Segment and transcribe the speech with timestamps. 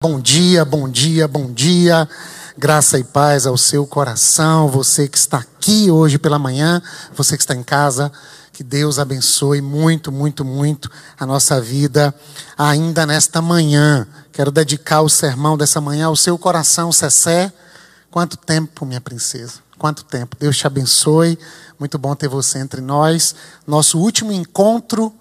[0.00, 2.08] Bom dia, bom dia, bom dia.
[2.56, 4.68] Graça e paz ao seu coração.
[4.68, 6.80] Você que está aqui hoje pela manhã,
[7.16, 8.12] você que está em casa,
[8.52, 10.88] que Deus abençoe muito, muito, muito
[11.18, 12.14] a nossa vida
[12.56, 14.06] ainda nesta manhã.
[14.30, 17.52] Quero dedicar o sermão dessa manhã ao seu coração, Cessé.
[18.08, 19.54] Quanto tempo, minha princesa?
[19.76, 20.36] Quanto tempo.
[20.38, 21.36] Deus te abençoe.
[21.76, 23.34] Muito bom ter você entre nós.
[23.66, 25.12] Nosso último encontro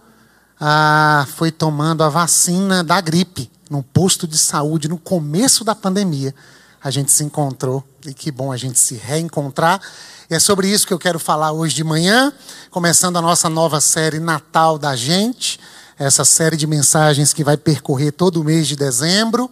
[0.62, 6.34] ah, foi tomando a vacina da gripe num posto de saúde no começo da pandemia.
[6.84, 9.82] A gente se encontrou e que bom a gente se reencontrar.
[10.30, 12.32] E é sobre isso que eu quero falar hoje de manhã,
[12.70, 15.60] começando a nossa nova série Natal da Gente,
[15.98, 19.50] essa série de mensagens que vai percorrer todo o mês de dezembro.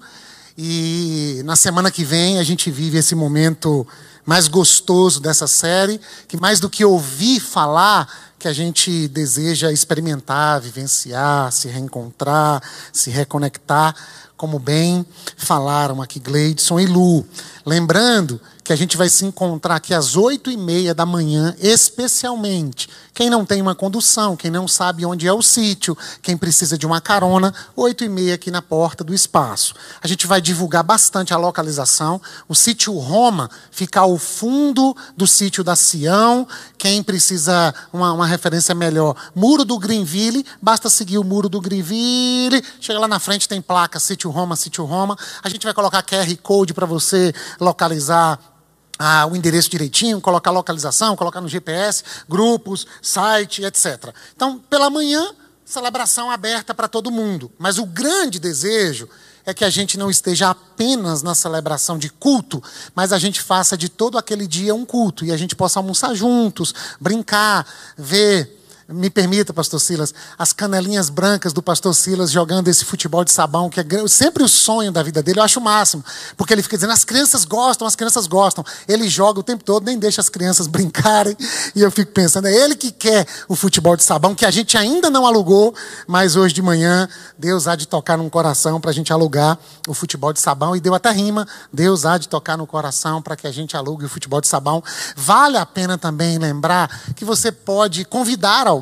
[0.57, 3.85] E na semana que vem a gente vive esse momento
[4.25, 8.07] mais gostoso dessa série, que mais do que ouvir falar,
[8.45, 12.61] que a gente deseja experimentar, vivenciar, se reencontrar,
[12.93, 13.95] se reconectar,
[14.37, 15.03] como bem
[15.35, 17.25] falaram aqui Gleidson e Lu.
[17.65, 22.89] Lembrando que a gente vai se encontrar aqui às oito e meia da manhã, especialmente.
[23.13, 26.83] Quem não tem uma condução, quem não sabe onde é o sítio, quem precisa de
[26.83, 29.75] uma carona, oito e meia aqui na porta do espaço.
[30.01, 32.19] A gente vai divulgar bastante a localização.
[32.49, 36.47] O sítio Roma fica ao fundo do sítio da Sião.
[36.75, 42.63] Quem precisa uma, uma referência melhor, Muro do Greenville, basta seguir o Muro do Greenville.
[42.81, 45.15] Chega lá na frente, tem placa Sítio Roma, Sítio Roma.
[45.43, 48.54] A gente vai colocar QR Code para você localizar
[48.97, 54.13] ah, o endereço direitinho, colocar localização, colocar no GPS, grupos, site, etc.
[54.35, 55.33] Então, pela manhã,
[55.65, 57.51] celebração aberta para todo mundo.
[57.57, 59.09] Mas o grande desejo
[59.45, 62.63] é que a gente não esteja apenas na celebração de culto,
[62.95, 66.15] mas a gente faça de todo aquele dia um culto e a gente possa almoçar
[66.15, 67.67] juntos, brincar,
[67.97, 73.31] ver me permita, pastor Silas, as canelinhas brancas do pastor Silas jogando esse futebol de
[73.31, 76.05] sabão, que é sempre o sonho da vida dele, eu acho o máximo.
[76.37, 78.63] Porque ele fica dizendo, as crianças gostam, as crianças gostam.
[78.87, 81.35] Ele joga o tempo todo, nem deixa as crianças brincarem.
[81.75, 84.77] E eu fico pensando, é ele que quer o futebol de sabão, que a gente
[84.77, 85.73] ainda não alugou,
[86.07, 87.09] mas hoje de manhã
[87.39, 89.57] Deus há de tocar num coração para a gente alugar
[89.87, 90.75] o futebol de sabão.
[90.75, 94.05] E deu até rima, Deus há de tocar no coração para que a gente alugue
[94.05, 94.83] o futebol de sabão.
[95.15, 98.74] Vale a pena também lembrar que você pode convidar alguém.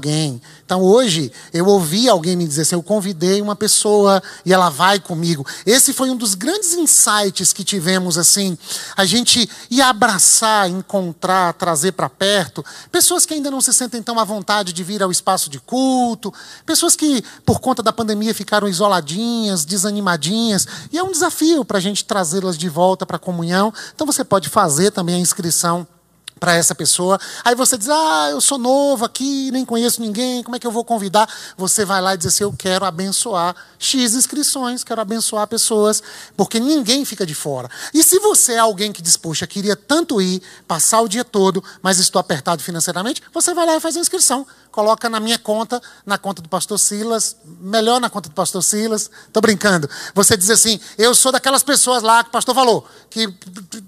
[0.66, 5.00] Então hoje eu ouvi alguém me dizer assim: eu convidei uma pessoa e ela vai
[5.00, 5.46] comigo.
[5.66, 8.58] Esse foi um dos grandes insights que tivemos assim.
[8.96, 14.20] A gente ia abraçar, encontrar, trazer para perto pessoas que ainda não se sentem tão
[14.20, 16.34] à vontade de vir ao espaço de culto,
[16.66, 20.68] pessoas que por conta da pandemia ficaram isoladinhas, desanimadinhas.
[20.92, 23.74] E é um desafio para a gente trazê-las de volta para a comunhão.
[23.94, 25.88] Então você pode fazer também a inscrição
[26.44, 27.18] para essa pessoa.
[27.42, 30.72] Aí você diz: Ah, eu sou novo aqui, nem conheço ninguém, como é que eu
[30.72, 31.26] vou convidar?
[31.56, 36.04] Você vai lá e diz assim: Eu quero abençoar X inscrições, quero abençoar pessoas,
[36.36, 37.70] porque ninguém fica de fora.
[37.94, 41.64] E se você é alguém que diz: Poxa, queria tanto ir, passar o dia todo,
[41.82, 45.80] mas estou apertado financeiramente, você vai lá e faz a inscrição coloca na minha conta,
[46.04, 49.10] na conta do pastor Silas, melhor na conta do pastor Silas.
[49.28, 49.88] Estou brincando.
[50.16, 53.28] Você diz assim: eu sou daquelas pessoas lá que o pastor falou, que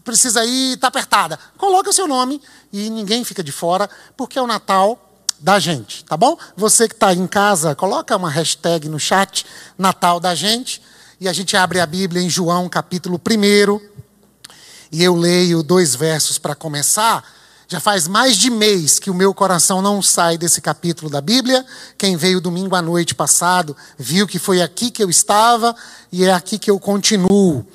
[0.05, 1.37] precisa ir, está apertada.
[1.57, 2.39] Coloca seu nome
[2.71, 5.01] e ninguém fica de fora, porque é o Natal
[5.39, 6.37] da gente, tá bom?
[6.55, 9.45] Você que está em casa, coloca uma hashtag no chat,
[9.77, 10.81] Natal da gente,
[11.19, 13.95] e a gente abre a Bíblia em João capítulo 1.
[14.91, 17.23] E eu leio dois versos para começar
[17.67, 21.65] já faz mais de mês que o meu coração não sai desse capítulo da Bíblia.
[21.97, 25.75] Quem veio domingo à noite passado viu que foi aqui que eu estava
[26.11, 27.65] e é aqui que eu continuo.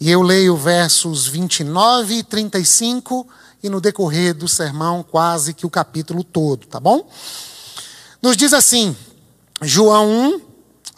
[0.00, 3.26] E eu leio versos 29 e 35
[3.62, 7.08] e no decorrer do sermão quase que o capítulo todo, tá bom?
[8.22, 8.96] Nos diz assim,
[9.60, 10.40] João 1,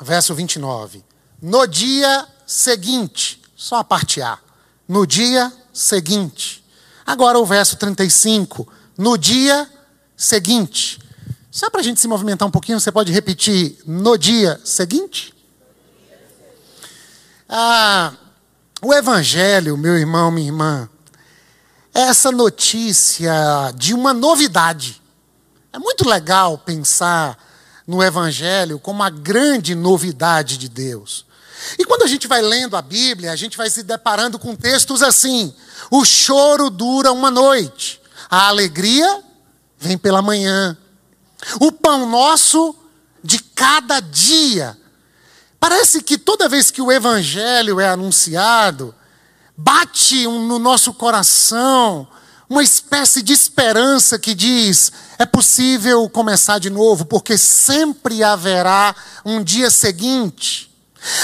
[0.02, 1.02] verso 29.
[1.40, 4.38] No dia seguinte, só a parte A.
[4.86, 6.65] No dia seguinte
[7.06, 8.66] Agora o verso 35.
[8.98, 9.70] No dia
[10.16, 10.98] seguinte.
[11.50, 15.32] Só para a gente se movimentar um pouquinho, você pode repetir no dia seguinte?
[17.48, 18.12] Ah,
[18.82, 20.88] o Evangelho, meu irmão, minha irmã,
[21.94, 23.32] é essa notícia
[23.76, 25.00] de uma novidade.
[25.72, 27.38] É muito legal pensar
[27.86, 31.24] no Evangelho como a grande novidade de Deus.
[31.78, 35.02] E quando a gente vai lendo a Bíblia, a gente vai se deparando com textos
[35.02, 35.54] assim:
[35.90, 39.22] o choro dura uma noite, a alegria
[39.78, 40.76] vem pela manhã.
[41.60, 42.74] O pão nosso
[43.22, 44.76] de cada dia.
[45.60, 48.94] Parece que toda vez que o evangelho é anunciado,
[49.56, 52.06] bate no nosso coração
[52.48, 58.94] uma espécie de esperança que diz: é possível começar de novo, porque sempre haverá
[59.24, 60.72] um dia seguinte.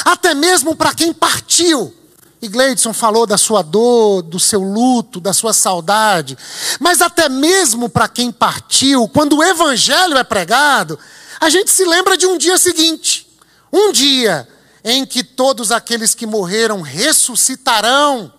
[0.04, 1.94] até mesmo para quem partiu.
[2.42, 6.36] E Gleidson falou da sua dor, do seu luto, da sua saudade,
[6.80, 10.98] mas até mesmo para quem partiu, quando o evangelho é pregado,
[11.40, 13.28] a gente se lembra de um dia seguinte,
[13.72, 14.48] um dia
[14.82, 18.32] em que todos aqueles que morreram ressuscitarão,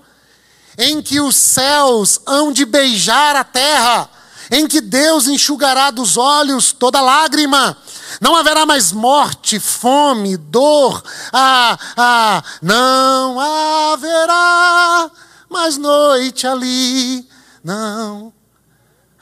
[0.77, 4.09] em que os céus hão de beijar a terra,
[4.51, 7.77] em que Deus enxugará dos olhos toda lágrima,
[8.19, 15.09] não haverá mais morte, fome, dor, ah, ah, não haverá
[15.49, 17.27] mais noite ali,
[17.63, 18.33] não.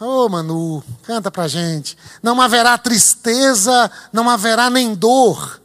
[0.04, 1.96] Oh, Manu, canta pra gente.
[2.24, 5.62] Não haverá tristeza, não haverá nem dor.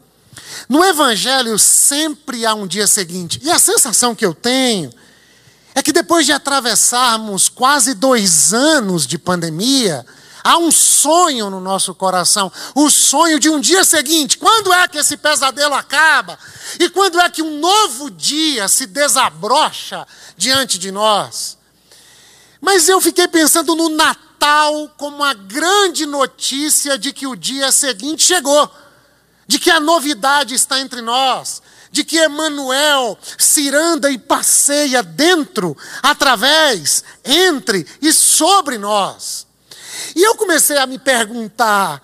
[0.68, 3.40] No Evangelho sempre há um dia seguinte.
[3.42, 4.92] E a sensação que eu tenho
[5.76, 10.04] é que depois de atravessarmos quase dois anos de pandemia,
[10.42, 14.38] Há um sonho no nosso coração, o sonho de um dia seguinte.
[14.38, 16.38] Quando é que esse pesadelo acaba?
[16.78, 20.06] E quando é que um novo dia se desabrocha
[20.36, 21.58] diante de nós?
[22.60, 28.22] Mas eu fiquei pensando no Natal como a grande notícia de que o dia seguinte
[28.22, 28.70] chegou,
[29.48, 31.60] de que a novidade está entre nós,
[31.96, 39.46] de que Emmanuel ciranda e passeia dentro, através, entre e sobre nós.
[40.14, 42.02] E eu comecei a me perguntar: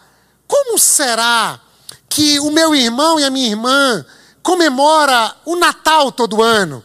[0.49, 1.61] como será
[2.09, 4.03] que o meu irmão e a minha irmã
[4.43, 6.83] comemora o Natal todo ano?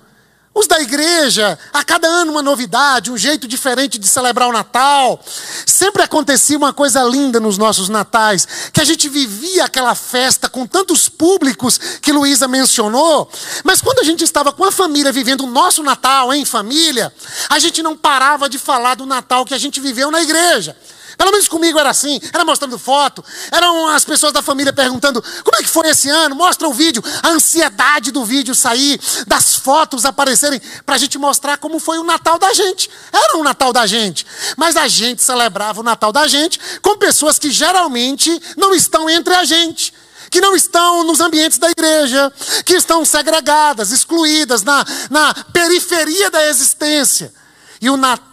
[0.57, 5.24] Os da igreja, a cada ano uma novidade, um jeito diferente de celebrar o Natal.
[5.68, 10.65] Sempre acontecia uma coisa linda nos nossos natais, que a gente vivia aquela festa com
[10.65, 13.30] tantos públicos que Luísa mencionou,
[13.63, 17.13] mas quando a gente estava com a família vivendo o nosso Natal em família,
[17.50, 20.75] a gente não parava de falar do Natal que a gente viveu na igreja.
[21.17, 25.57] Pelo menos comigo era assim, era mostrando foto, eram as pessoas da família perguntando: como
[25.57, 26.35] é que foi esse ano?
[26.35, 31.57] Mostra o vídeo, a ansiedade do vídeo sair, das fotos aparecerem, para a gente mostrar
[31.57, 32.87] como foi o Natal da gente.
[33.11, 37.39] Era o Natal da gente, mas a gente celebrava o Natal da gente com pessoas
[37.39, 39.93] que geralmente não estão entre a gente
[40.29, 42.31] que não estão nos ambientes da igreja,
[42.65, 47.33] que estão segregadas, excluídas, na, na periferia da existência.
[47.79, 48.26] E o Natal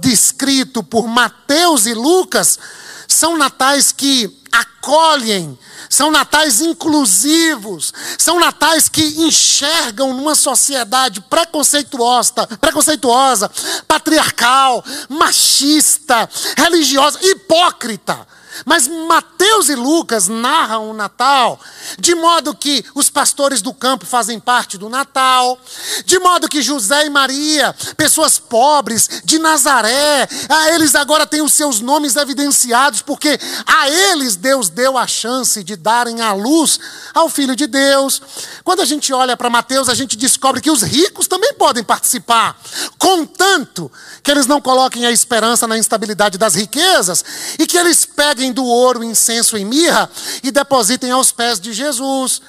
[0.00, 2.58] descrito por Mateus e Lucas
[3.06, 13.50] são natais que acolhem, são natais inclusivos, são natais que enxergam numa sociedade preconceituosa, preconceituosa,
[13.86, 18.26] patriarcal, machista, religiosa, hipócrita
[18.64, 21.60] mas Mateus e Lucas narram o Natal
[21.98, 25.58] de modo que os pastores do campo fazem parte do Natal,
[26.04, 31.52] de modo que José e Maria, pessoas pobres de Nazaré, a eles agora têm os
[31.52, 36.78] seus nomes evidenciados, porque a eles Deus deu a chance de darem a luz
[37.14, 38.22] ao Filho de Deus.
[38.64, 42.58] Quando a gente olha para Mateus, a gente descobre que os ricos também podem participar,
[42.98, 43.90] contanto
[44.22, 47.24] que eles não coloquem a esperança na instabilidade das riquezas
[47.58, 50.08] e que eles peguem do ouro, incenso e mirra
[50.42, 52.40] e depositem aos pés de Jesus.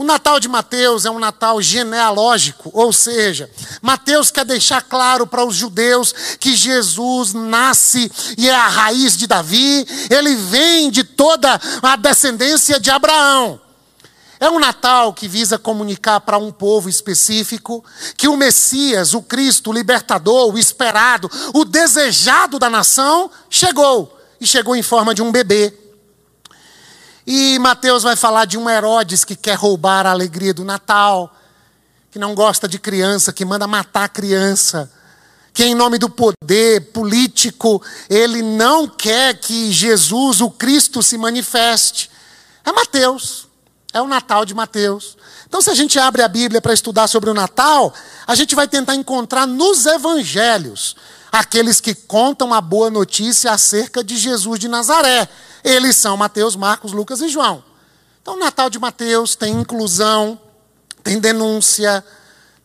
[0.00, 3.50] O Natal de Mateus é um Natal genealógico, ou seja,
[3.82, 9.26] Mateus quer deixar claro para os judeus que Jesus nasce e é a raiz de
[9.26, 13.60] Davi, ele vem de toda a descendência de Abraão.
[14.40, 17.84] É um Natal que visa comunicar para um povo específico
[18.16, 24.46] que o Messias, o Cristo, o libertador, o esperado, o desejado da nação, chegou e
[24.46, 25.72] chegou em forma de um bebê.
[27.26, 31.34] E Mateus vai falar de um Herodes que quer roubar a alegria do Natal,
[32.10, 34.90] que não gosta de criança, que manda matar a criança,
[35.52, 42.10] que em nome do poder político, ele não quer que Jesus, o Cristo, se manifeste.
[42.64, 43.46] É Mateus,
[43.92, 45.16] é o Natal de Mateus.
[45.46, 47.92] Então, se a gente abre a Bíblia para estudar sobre o Natal,
[48.26, 50.96] a gente vai tentar encontrar nos evangelhos
[51.30, 55.28] aqueles que contam a boa notícia acerca de Jesus de Nazaré.
[55.62, 57.62] Eles são Mateus, Marcos, Lucas e João.
[58.22, 60.38] Então, o Natal de Mateus tem inclusão,
[61.02, 62.04] tem denúncia,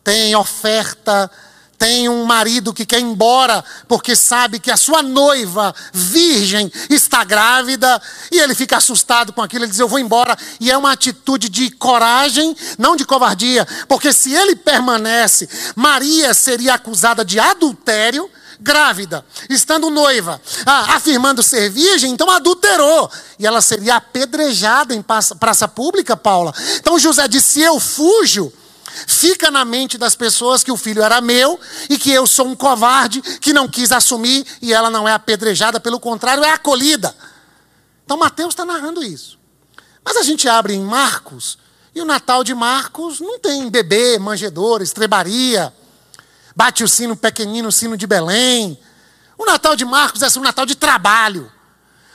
[0.04, 1.30] tem oferta,
[1.78, 7.22] tem um marido que quer ir embora porque sabe que a sua noiva virgem está
[7.22, 10.36] grávida e ele fica assustado com aquilo, ele diz: Eu vou embora.
[10.58, 16.74] E é uma atitude de coragem, não de covardia, porque se ele permanece, Maria seria
[16.74, 23.10] acusada de adultério grávida, estando noiva, ah, afirmando ser virgem, então adulterou.
[23.38, 26.52] E ela seria apedrejada em praça pública, Paula.
[26.76, 28.52] Então José disse: Eu fujo.
[29.06, 31.60] Fica na mente das pessoas que o filho era meu
[31.90, 35.78] e que eu sou um covarde que não quis assumir e ela não é apedrejada,
[35.78, 37.14] pelo contrário, é acolhida.
[38.04, 39.38] Então Mateus está narrando isso.
[40.02, 41.58] Mas a gente abre em Marcos
[41.94, 45.72] E o Natal de Marcos não tem bebê, manjedoura, estrebaria,
[46.56, 48.78] bate o sino pequenino, o sino de Belém.
[49.36, 51.52] O Natal de Marcos é um Natal de trabalho.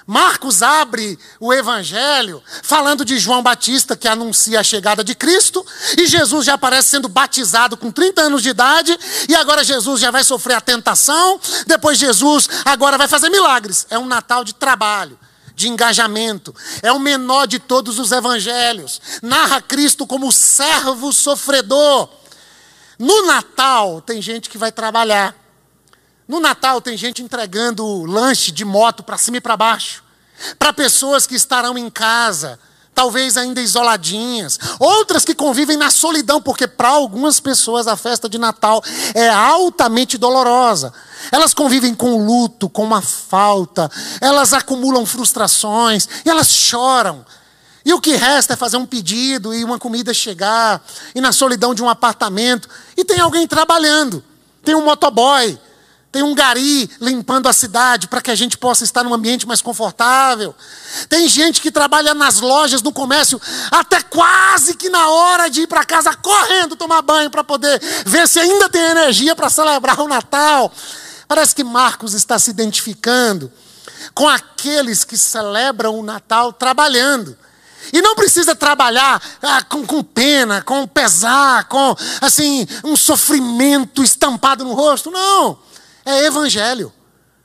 [0.08, 5.64] Marcos abre o evangelho falando de João Batista, que anuncia a chegada de Cristo,
[5.96, 8.98] e Jesus já aparece sendo batizado com 30 anos de idade,
[9.30, 13.86] e agora Jesus já vai sofrer a tentação, depois Jesus agora vai fazer milagres.
[13.92, 15.18] É um Natal de trabalho
[15.56, 16.54] de engajamento.
[16.82, 19.00] É o menor de todos os evangelhos.
[19.22, 22.10] Narra Cristo como servo sofredor.
[23.02, 25.36] No Natal, tem gente que vai trabalhar.
[26.28, 30.04] No Natal, tem gente entregando lanche de moto para cima e para baixo.
[30.60, 32.60] Para pessoas que estarão em casa
[32.94, 38.38] talvez ainda isoladinhas, outras que convivem na solidão, porque para algumas pessoas a festa de
[38.38, 38.84] Natal
[39.16, 40.94] é altamente dolorosa.
[41.32, 43.90] Elas convivem com luto, com uma falta,
[44.20, 47.26] elas acumulam frustrações e elas choram.
[47.84, 50.84] E o que resta é fazer um pedido e uma comida chegar,
[51.16, 54.24] e na solidão de um apartamento, e tem alguém trabalhando,
[54.64, 55.60] tem um motoboy,
[56.12, 59.62] tem um gari limpando a cidade para que a gente possa estar num ambiente mais
[59.62, 60.54] confortável.
[61.08, 65.68] Tem gente que trabalha nas lojas, no comércio, até quase que na hora de ir
[65.68, 70.08] para casa correndo tomar banho para poder ver se ainda tem energia para celebrar o
[70.08, 70.72] Natal.
[71.30, 73.50] Parece que Marcos está se identificando
[74.14, 77.38] com aqueles que celebram o Natal trabalhando.
[77.92, 84.64] E não precisa trabalhar ah, com, com, pena, com pesar, com assim um sofrimento estampado
[84.64, 85.10] no rosto.
[85.10, 85.60] Não.
[86.06, 86.92] É evangelho.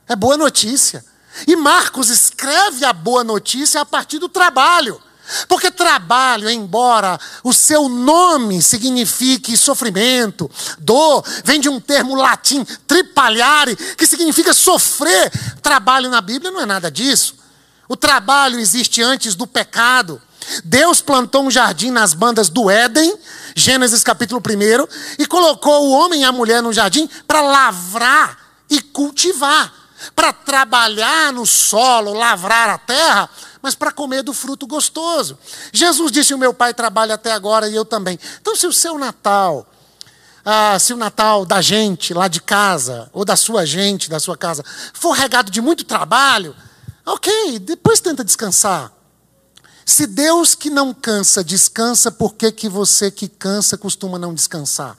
[0.08, 1.04] É boa notícia.
[1.46, 5.00] E Marcos escreve a boa notícia a partir do trabalho.
[5.48, 13.74] Porque trabalho, embora o seu nome signifique sofrimento, dor, vem de um termo latim, tripalhare,
[13.96, 15.30] que significa sofrer.
[15.60, 17.34] Trabalho na Bíblia não é nada disso.
[17.88, 20.20] O trabalho existe antes do pecado.
[20.64, 23.16] Deus plantou um jardim nas bandas do Éden,
[23.54, 28.38] Gênesis capítulo 1, e colocou o homem e a mulher no jardim para lavrar
[28.70, 29.72] e cultivar,
[30.14, 33.28] para trabalhar no solo, lavrar a terra,
[33.60, 35.38] mas para comer do fruto gostoso.
[35.72, 38.18] Jesus disse: O meu pai trabalha até agora e eu também.
[38.40, 39.66] Então, se o seu Natal,
[40.44, 44.36] ah, se o Natal da gente lá de casa, ou da sua gente, da sua
[44.36, 46.54] casa, for regado de muito trabalho,
[47.06, 48.92] ok, depois tenta descansar.
[49.84, 54.98] Se Deus que não cansa descansa, por que, que você que cansa costuma não descansar?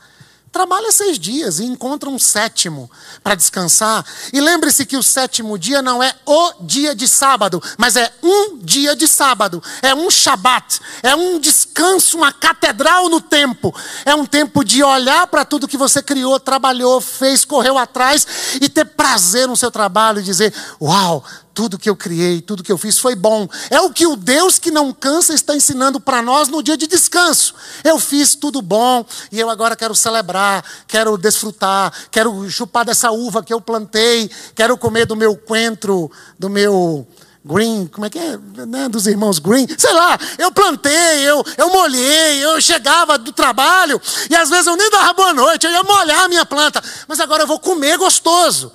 [0.50, 2.90] Trabalha seis dias e encontra um sétimo
[3.22, 4.04] para descansar.
[4.32, 8.58] E lembre-se que o sétimo dia não é o dia de sábado, mas é um
[8.58, 9.62] dia de sábado.
[9.82, 10.80] É um Shabat.
[11.04, 13.76] É um descanso, uma catedral no tempo.
[14.06, 18.26] É um tempo de olhar para tudo que você criou, trabalhou, fez, correu atrás
[18.60, 21.24] e ter prazer no seu trabalho e dizer: Uau,
[21.58, 23.50] tudo que eu criei, tudo que eu fiz foi bom.
[23.72, 26.86] É o que o Deus que não cansa está ensinando para nós no dia de
[26.86, 27.56] descanso.
[27.84, 33.42] Eu fiz tudo bom e eu agora quero celebrar, quero desfrutar, quero chupar dessa uva
[33.42, 37.08] que eu plantei, quero comer do meu coentro, do meu
[37.44, 38.38] Green, como é que é?
[38.68, 38.88] Né?
[38.88, 44.00] Dos irmãos Green, sei lá, eu plantei, eu, eu molhei, eu chegava do trabalho
[44.30, 47.20] e às vezes eu nem dava boa noite, eu ia molhar a minha planta, mas
[47.20, 48.72] agora eu vou comer gostoso.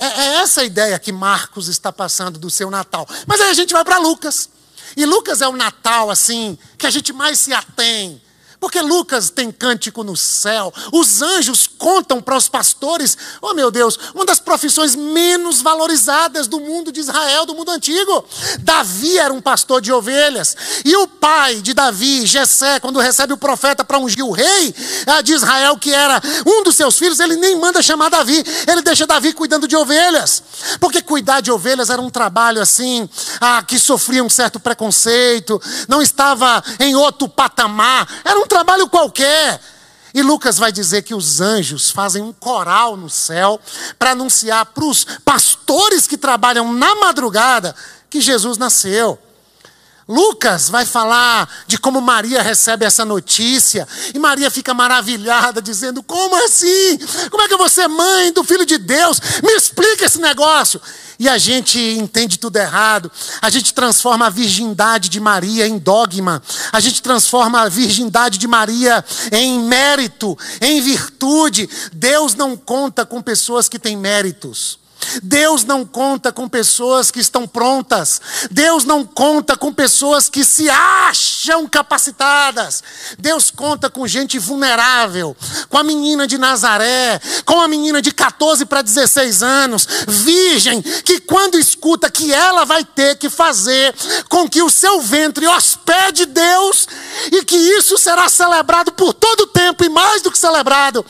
[0.00, 3.06] É, é essa a ideia que Marcos está passando do seu Natal.
[3.26, 4.48] Mas aí a gente vai para Lucas.
[4.96, 8.20] E Lucas é o Natal, assim, que a gente mais se atém
[8.60, 13.98] porque Lucas tem cântico no céu, os anjos contam para os pastores, oh meu Deus,
[14.14, 18.24] uma das profissões menos valorizadas do mundo de Israel, do mundo antigo.
[18.60, 23.38] Davi era um pastor de ovelhas, e o pai de Davi, Jessé, quando recebe o
[23.38, 24.74] profeta para ungir o rei
[25.06, 28.82] ah, de Israel, que era um dos seus filhos, ele nem manda chamar Davi, ele
[28.82, 30.42] deixa Davi cuidando de ovelhas,
[30.78, 33.08] porque cuidar de ovelhas era um trabalho assim,
[33.40, 39.60] ah, que sofria um certo preconceito, não estava em outro patamar, era um trabalho qualquer.
[40.12, 43.60] E Lucas vai dizer que os anjos fazem um coral no céu
[43.98, 47.74] para anunciar para os pastores que trabalham na madrugada
[48.10, 49.18] que Jesus nasceu.
[50.10, 56.34] Lucas vai falar de como Maria recebe essa notícia, e Maria fica maravilhada, dizendo: Como
[56.44, 56.98] assim?
[57.30, 59.20] Como é que você é mãe do filho de Deus?
[59.40, 60.80] Me explica esse negócio
[61.16, 63.12] e a gente entende tudo errado.
[63.40, 66.42] A gente transforma a virgindade de Maria em dogma.
[66.72, 71.70] A gente transforma a virgindade de Maria em mérito, em virtude.
[71.92, 74.80] Deus não conta com pessoas que têm méritos.
[75.22, 78.20] Deus não conta com pessoas que estão prontas.
[78.50, 82.82] Deus não conta com pessoas que se acham capacitadas.
[83.18, 85.36] Deus conta com gente vulnerável,
[85.68, 91.20] com a menina de Nazaré, com a menina de 14 para 16 anos, virgem, que
[91.20, 93.94] quando escuta que ela vai ter que fazer
[94.28, 96.86] com que o seu ventre hospede Deus,
[97.32, 101.04] e que isso será celebrado por todo o tempo e mais do que celebrado.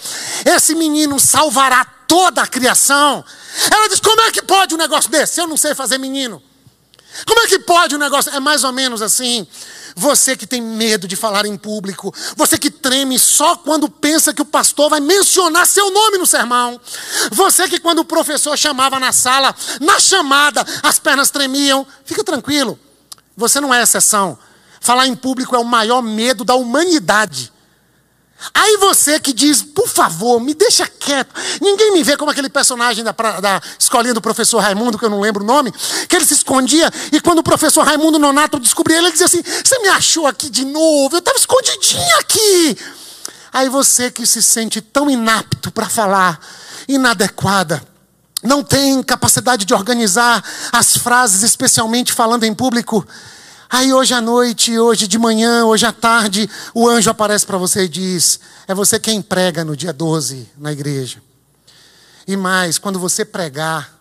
[0.44, 3.24] Esse menino salvará toda a criação.
[3.72, 5.40] Ela diz: Como é que pode um negócio desse?
[5.40, 6.42] Eu não sei fazer menino.
[7.24, 8.34] Como é que pode um negócio?
[8.34, 9.46] É mais ou menos assim.
[9.94, 14.42] Você que tem medo de falar em público, você que treme só quando pensa que
[14.42, 16.80] o pastor vai mencionar seu nome no sermão,
[17.30, 22.78] você que quando o professor chamava na sala, na chamada, as pernas tremiam, fica tranquilo,
[23.36, 24.38] você não é exceção.
[24.80, 27.52] Falar em público é o maior medo da humanidade.
[28.54, 31.34] Aí você que diz, por favor, me deixa quieto.
[31.60, 35.20] Ninguém me vê como aquele personagem da, da escolinha do professor Raimundo, que eu não
[35.20, 35.72] lembro o nome,
[36.08, 39.42] que ele se escondia e quando o professor Raimundo Nonato descobria ele, ele dizia assim:
[39.42, 41.16] Você me achou aqui de novo?
[41.16, 42.78] Eu estava escondidinho aqui.
[43.52, 46.38] Aí você que se sente tão inapto para falar,
[46.88, 47.82] inadequada,
[48.42, 50.42] não tem capacidade de organizar
[50.72, 53.06] as frases, especialmente falando em público.
[53.72, 57.84] Aí hoje à noite, hoje de manhã, hoje à tarde, o anjo aparece para você
[57.84, 61.22] e diz: É você quem prega no dia 12 na igreja.
[62.26, 63.96] E mais, quando você pregar,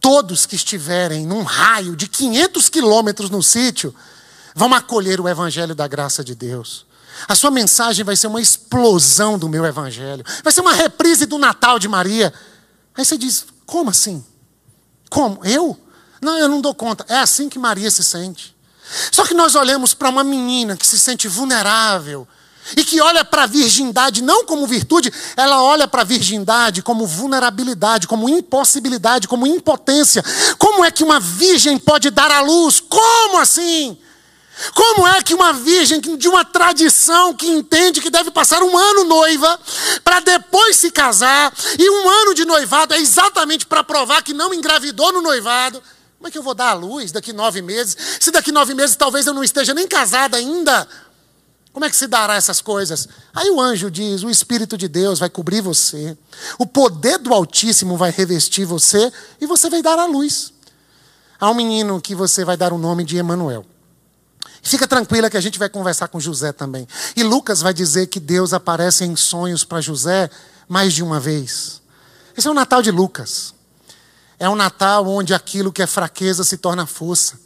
[0.00, 3.94] todos que estiverem num raio de 500 quilômetros no sítio
[4.56, 6.84] vão acolher o evangelho da graça de Deus.
[7.28, 11.38] A sua mensagem vai ser uma explosão do meu evangelho, vai ser uma reprise do
[11.38, 12.34] Natal de Maria.
[12.92, 14.24] Aí você diz: Como assim?
[15.08, 15.44] Como?
[15.44, 15.78] Eu?
[16.20, 17.06] Não, eu não dou conta.
[17.08, 18.55] É assim que Maria se sente.
[19.10, 22.26] Só que nós olhamos para uma menina que se sente vulnerável
[22.76, 27.06] e que olha para a virgindade não como virtude, ela olha para a virgindade como
[27.06, 30.24] vulnerabilidade, como impossibilidade, como impotência.
[30.58, 32.80] Como é que uma virgem pode dar à luz?
[32.80, 33.96] Como assim?
[34.74, 39.04] Como é que uma virgem de uma tradição que entende que deve passar um ano
[39.04, 39.60] noiva
[40.02, 44.54] para depois se casar, e um ano de noivado é exatamente para provar que não
[44.54, 45.82] engravidou no noivado,
[46.26, 47.96] como é que eu vou dar à luz daqui nove meses?
[48.18, 50.88] Se daqui nove meses talvez eu não esteja nem casada ainda.
[51.72, 53.06] Como é que se dará essas coisas?
[53.32, 56.18] Aí o anjo diz: o Espírito de Deus vai cobrir você,
[56.58, 60.52] o poder do Altíssimo vai revestir você e você vai dar à luz.
[61.38, 63.64] Há um menino que você vai dar o nome de Emanuel.
[64.62, 66.88] Fica tranquila que a gente vai conversar com José também.
[67.14, 70.28] E Lucas vai dizer que Deus aparece em sonhos para José
[70.68, 71.80] mais de uma vez.
[72.36, 73.54] Esse é o Natal de Lucas.
[74.38, 77.38] É um Natal onde aquilo que é fraqueza se torna força,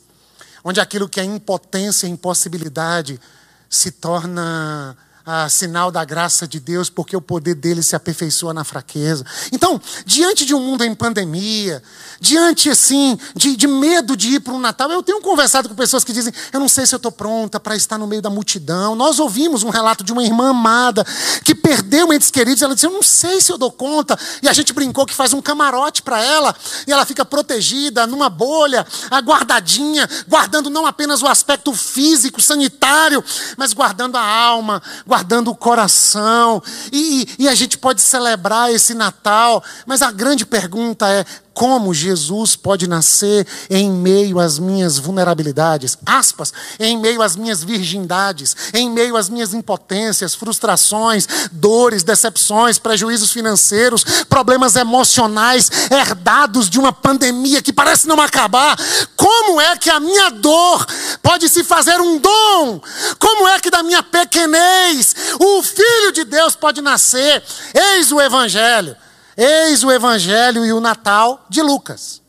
[0.65, 3.21] onde aquilo que é impotência e impossibilidade
[3.69, 4.97] se torna
[5.33, 9.25] ah, sinal da graça de Deus, porque o poder dele se aperfeiçoa na fraqueza.
[9.53, 11.81] Então, diante de um mundo em pandemia,
[12.21, 16.03] diante assim de, de medo de ir para um Natal, eu tenho conversado com pessoas
[16.03, 18.97] que dizem: eu não sei se eu estou pronta para estar no meio da multidão.
[18.97, 21.07] Nós ouvimos um relato de uma irmã amada
[21.45, 22.61] que perdeu entes queridos.
[22.61, 24.19] Ela disse: eu não sei se eu dou conta.
[24.43, 26.57] E a gente brincou que faz um camarote para ela
[26.89, 33.23] e ela fica protegida numa bolha, aguardadinha, guardando não apenas o aspecto físico, sanitário,
[33.57, 36.63] mas guardando a alma, guardando guardando o coração.
[36.91, 41.25] E, e a gente pode celebrar esse Natal, mas a grande pergunta é:
[41.61, 48.57] como Jesus pode nascer em meio às minhas vulnerabilidades, aspas, em meio às minhas virgindades,
[48.73, 56.95] em meio às minhas impotências, frustrações, dores, decepções, prejuízos financeiros, problemas emocionais herdados de uma
[56.95, 58.79] pandemia que parece não acabar.
[59.15, 60.87] Como é que a minha dor
[61.23, 62.81] pode se fazer um dom?
[63.19, 67.43] Como é que da minha pequenez o Filho de Deus pode nascer?
[67.75, 68.97] Eis o Evangelho.
[69.43, 72.21] Eis o Evangelho e o Natal de Lucas.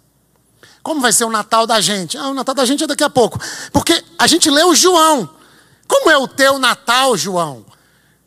[0.81, 2.17] Como vai ser o Natal da gente?
[2.17, 3.37] Ah, o Natal da gente é daqui a pouco.
[3.73, 5.29] Porque a gente leu João.
[5.89, 7.65] Como é o teu Natal, João?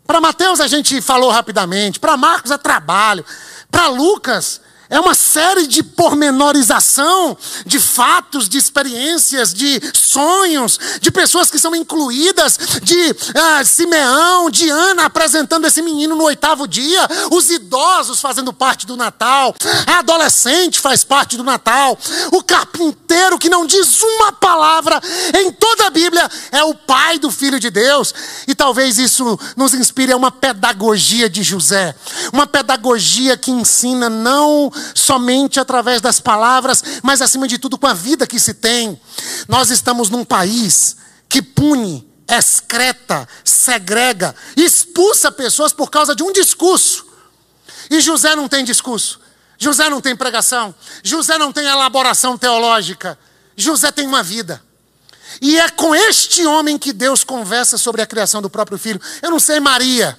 [0.07, 1.99] Para Mateus a gente falou rapidamente.
[1.99, 3.25] Para Marcos é trabalho.
[3.71, 4.61] Para Lucas
[4.95, 11.75] é uma série de pormenorização de fatos, de experiências, de sonhos, de pessoas que são
[11.75, 18.53] incluídas, de ah, Simeão, de Ana apresentando esse menino no oitavo dia, os idosos fazendo
[18.53, 19.53] parte do Natal,
[19.85, 21.99] a adolescente faz parte do Natal,
[22.31, 25.01] o carpinteiro que não diz uma palavra
[25.41, 28.15] em toda a Bíblia é o pai do Filho de Deus.
[28.47, 31.97] E talvez isso nos inspire a uma pedagogia de José,
[32.33, 37.95] uma pedagogia que ensina não somente através das palavras, mas acima de tudo com a
[37.95, 39.01] vida que se tem.
[39.49, 40.97] Nós estamos num país
[41.29, 47.07] que pune, excreta, segrega, expulsa pessoas por causa de um discurso.
[47.91, 49.21] E José não tem discurso.
[49.59, 50.75] José não tem pregação.
[51.03, 53.19] José não tem elaboração teológica.
[53.57, 54.63] José tem uma vida.
[55.41, 59.01] E é com este homem que Deus conversa sobre a criação do próprio filho.
[59.23, 60.19] Eu não sei, Maria.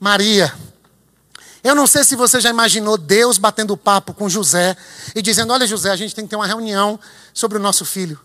[0.00, 0.52] Maria
[1.62, 4.76] eu não sei se você já imaginou Deus batendo papo com José
[5.14, 6.98] e dizendo: Olha, José, a gente tem que ter uma reunião
[7.32, 8.18] sobre o nosso filho.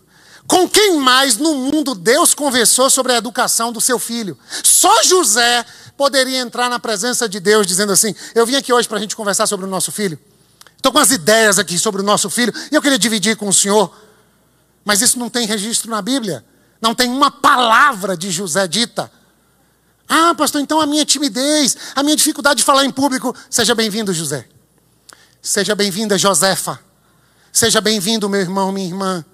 [0.46, 4.36] Com quem mais no mundo Deus conversou sobre a educação do seu filho?
[4.64, 5.64] Só José
[5.96, 9.14] poderia entrar na presença de Deus dizendo assim: Eu vim aqui hoje para a gente
[9.14, 10.18] conversar sobre o nosso filho.
[10.76, 13.52] Estou com as ideias aqui sobre o nosso filho e eu queria dividir com o
[13.52, 13.94] senhor.
[14.84, 16.44] Mas isso não tem registro na Bíblia.
[16.80, 19.10] Não tem uma palavra de José dita.
[20.08, 23.34] Ah, pastor, então a minha timidez, a minha dificuldade de falar em público.
[23.50, 24.48] Seja bem-vindo, José.
[25.42, 26.80] Seja bem-vinda, Josefa.
[27.52, 29.24] Seja bem-vindo, meu irmão, minha irmã.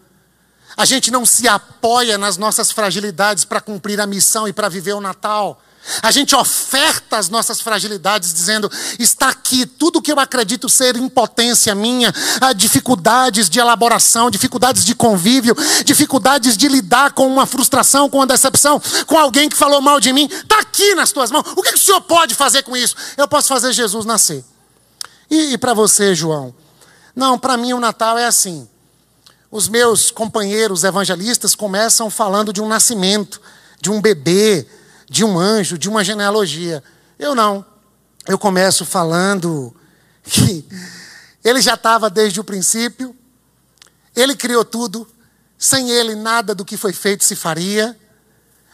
[0.76, 4.94] A gente não se apoia nas nossas fragilidades para cumprir a missão e para viver
[4.94, 5.62] o Natal.
[6.02, 11.74] A gente oferta as nossas fragilidades, dizendo: está aqui tudo que eu acredito ser impotência
[11.74, 12.12] minha,
[12.56, 18.80] dificuldades de elaboração, dificuldades de convívio, dificuldades de lidar com uma frustração, com uma decepção,
[19.06, 20.26] com alguém que falou mal de mim.
[20.30, 21.44] Está aqui nas tuas mãos.
[21.54, 22.96] O que, que, o senhor pode fazer com isso?
[23.16, 24.44] Eu posso fazer Jesus nascer.
[25.30, 26.54] E, e para você, João?
[27.14, 28.68] Não, para mim o Natal é assim.
[29.50, 33.40] Os meus companheiros evangelistas começam falando de um nascimento,
[33.80, 34.66] de um bebê
[35.14, 36.82] de um anjo, de uma genealogia.
[37.16, 37.64] Eu não.
[38.26, 39.72] Eu começo falando
[40.24, 40.66] que
[41.44, 43.14] ele já estava desde o princípio,
[44.16, 45.06] ele criou tudo,
[45.56, 47.96] sem ele nada do que foi feito se faria.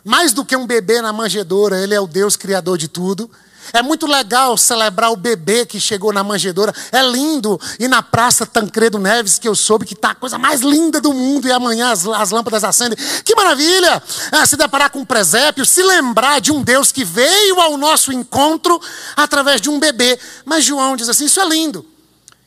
[0.03, 3.31] Mais do que um bebê na manjedoura, ele é o Deus criador de tudo.
[3.73, 6.75] É muito legal celebrar o bebê que chegou na manjedoura.
[6.91, 7.61] É lindo.
[7.79, 11.13] E na Praça Tancredo Neves, que eu soube que está a coisa mais linda do
[11.13, 12.99] mundo, e amanhã as, as lâmpadas acendem.
[13.25, 14.03] Que maravilha!
[14.33, 18.13] É, se deparar com um presépio, se lembrar de um Deus que veio ao nosso
[18.13, 18.81] encontro
[19.17, 20.19] através de um bebê.
[20.45, 21.87] Mas João diz assim: isso é lindo.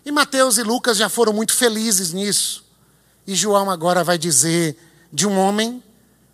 [0.05, 2.63] E Mateus e Lucas já foram muito felizes nisso.
[3.25, 4.77] E João agora vai dizer
[5.11, 5.81] de um homem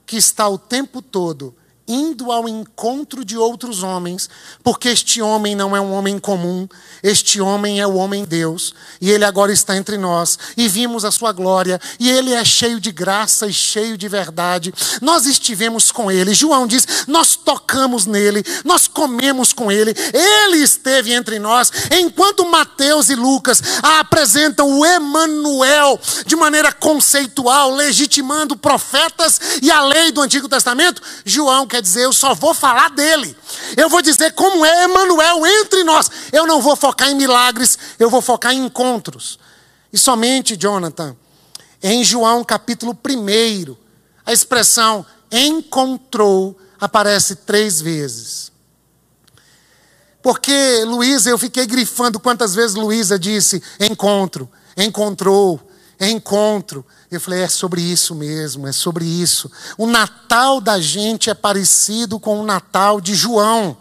[0.05, 1.55] que está o tempo todo
[1.89, 4.29] indo ao encontro de outros homens,
[4.63, 6.69] porque este homem não é um homem comum,
[7.01, 11.11] este homem é o homem Deus, e ele agora está entre nós, e vimos a
[11.11, 14.71] sua glória, e ele é cheio de graça e cheio de verdade.
[15.01, 16.35] Nós estivemos com ele.
[16.35, 23.09] João diz: nós tocamos nele, nós comemos com ele, ele esteve entre nós, enquanto Mateus
[23.09, 30.47] e Lucas apresentam o Emanuel de maneira conceitual, legitimando profetas e a lei do Antigo
[30.47, 33.35] Testamento, João quer quer dizer, eu só vou falar dele.
[33.77, 36.11] Eu vou dizer como é Emmanuel entre nós.
[36.31, 39.39] Eu não vou focar em milagres, eu vou focar em encontros.
[39.91, 41.15] E somente, Jonathan,
[41.81, 43.75] em João capítulo 1,
[44.25, 48.51] a expressão encontrou aparece três vezes.
[50.21, 55.59] Porque Luísa, eu fiquei grifando quantas vezes Luísa disse encontro, encontrou,
[55.99, 56.85] encontro.
[57.11, 59.51] Eu falei, é sobre isso mesmo, é sobre isso.
[59.77, 63.75] O Natal da gente é parecido com o Natal de João.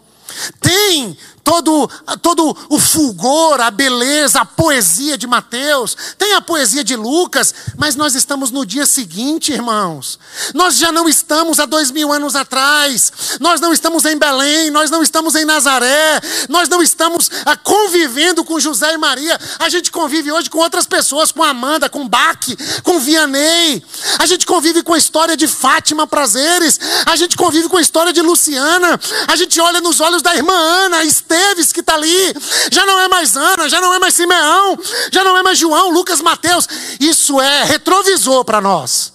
[0.59, 1.17] Tem
[1.49, 1.89] todo,
[2.21, 7.95] todo o fulgor, a beleza, a poesia de Mateus, tem a poesia de Lucas, mas
[7.95, 10.19] nós estamos no dia seguinte, irmãos.
[10.53, 14.91] Nós já não estamos há dois mil anos atrás, nós não estamos em Belém, nós
[14.91, 19.39] não estamos em Nazaré, nós não estamos ah, convivendo com José e Maria.
[19.57, 23.83] A gente convive hoje com outras pessoas, com Amanda, com Baque, com Vianney.
[24.19, 28.13] A gente convive com a história de Fátima Prazeres, a gente convive com a história
[28.13, 32.35] de Luciana, a gente olha nos olhos da irmã Ana, Esther Esteves que está ali,
[32.69, 34.77] já não é mais Ana, já não é mais Simeão,
[35.11, 36.67] já não é mais João, Lucas, Mateus.
[36.99, 39.13] Isso é retrovisor para nós.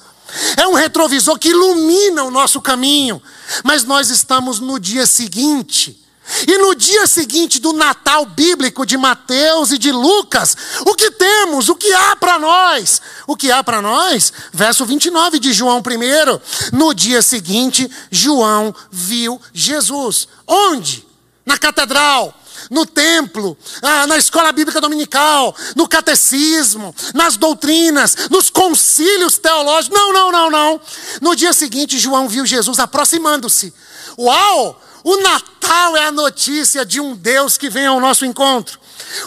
[0.57, 3.23] É um retrovisor que ilumina o nosso caminho.
[3.63, 6.01] Mas nós estamos no dia seguinte.
[6.49, 10.57] E no dia seguinte do Natal bíblico de Mateus e de Lucas,
[10.87, 11.69] o que temos?
[11.69, 13.03] O que há para nós?
[13.27, 14.33] O que há para nós?
[14.51, 16.77] Verso 29 de João 1.
[16.77, 20.27] No dia seguinte, João viu Jesus.
[20.47, 21.14] Onde?
[21.45, 22.35] Na catedral,
[22.71, 29.99] no templo, ah, na escola bíblica dominical, no catecismo, nas doutrinas, nos concílios teológicos.
[29.99, 30.81] Não, não, não, não.
[31.21, 33.73] No dia seguinte, João viu Jesus aproximando-se.
[34.19, 34.81] Uau!
[35.03, 38.81] O Natal é a notícia de um Deus que vem ao nosso encontro.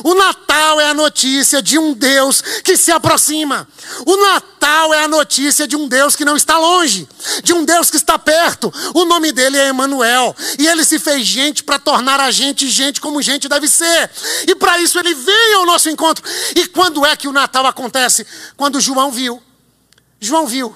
[0.03, 3.67] O Natal é a notícia de um Deus que se aproxima.
[4.05, 7.07] O Natal é a notícia de um Deus que não está longe,
[7.43, 8.73] de um Deus que está perto.
[8.93, 12.99] O nome dele é Emanuel, e ele se fez gente para tornar a gente gente
[13.01, 14.09] como gente deve ser.
[14.47, 16.23] E para isso ele veio ao nosso encontro.
[16.55, 18.25] E quando é que o Natal acontece?
[18.55, 19.41] Quando João viu.
[20.19, 20.75] João viu.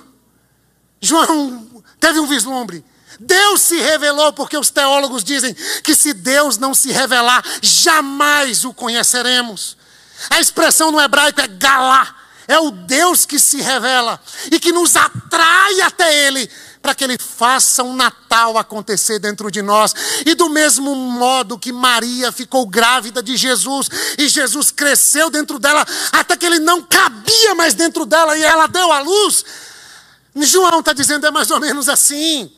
[1.00, 2.84] João teve um vislumbre.
[3.22, 8.74] Deus se revelou, porque os teólogos dizem que se Deus não se revelar, jamais o
[8.74, 9.78] conheceremos.
[10.30, 12.16] A expressão no hebraico é galá,
[12.48, 14.20] é o Deus que se revela
[14.52, 16.50] e que nos atrai até Ele,
[16.82, 19.94] para que Ele faça um Natal acontecer dentro de nós.
[20.26, 25.86] E do mesmo modo que Maria ficou grávida de Jesus e Jesus cresceu dentro dela,
[26.12, 29.46] até que Ele não cabia mais dentro dela e ela deu à luz
[30.36, 32.52] João está dizendo é mais ou menos assim.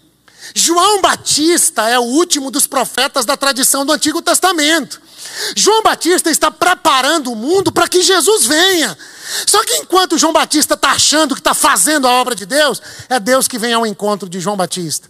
[0.56, 5.02] João Batista é o último dos profetas da tradição do Antigo Testamento.
[5.56, 8.98] João Batista está preparando o mundo para que Jesus venha.
[9.48, 13.20] Só que enquanto João Batista está achando que está fazendo a obra de Deus, é
[13.20, 15.10] Deus que vem ao encontro de João Batista.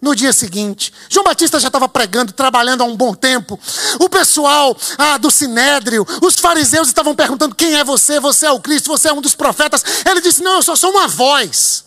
[0.00, 3.60] No dia seguinte, João Batista já estava pregando, trabalhando há um bom tempo.
[4.00, 8.18] O pessoal ah, do Sinédrio, os fariseus estavam perguntando: quem é você?
[8.18, 8.88] Você é o Cristo?
[8.88, 9.84] Você é um dos profetas?
[10.04, 11.84] Ele disse: Não, eu só sou uma voz.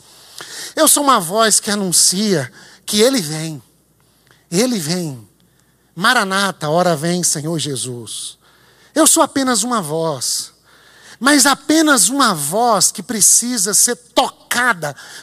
[0.77, 2.49] Eu sou uma voz que anuncia
[2.85, 3.61] que ele vem.
[4.51, 5.27] Ele vem.
[5.95, 8.37] Maranata, hora vem, Senhor Jesus.
[8.93, 10.53] Eu sou apenas uma voz,
[11.19, 14.44] mas apenas uma voz que precisa ser tocada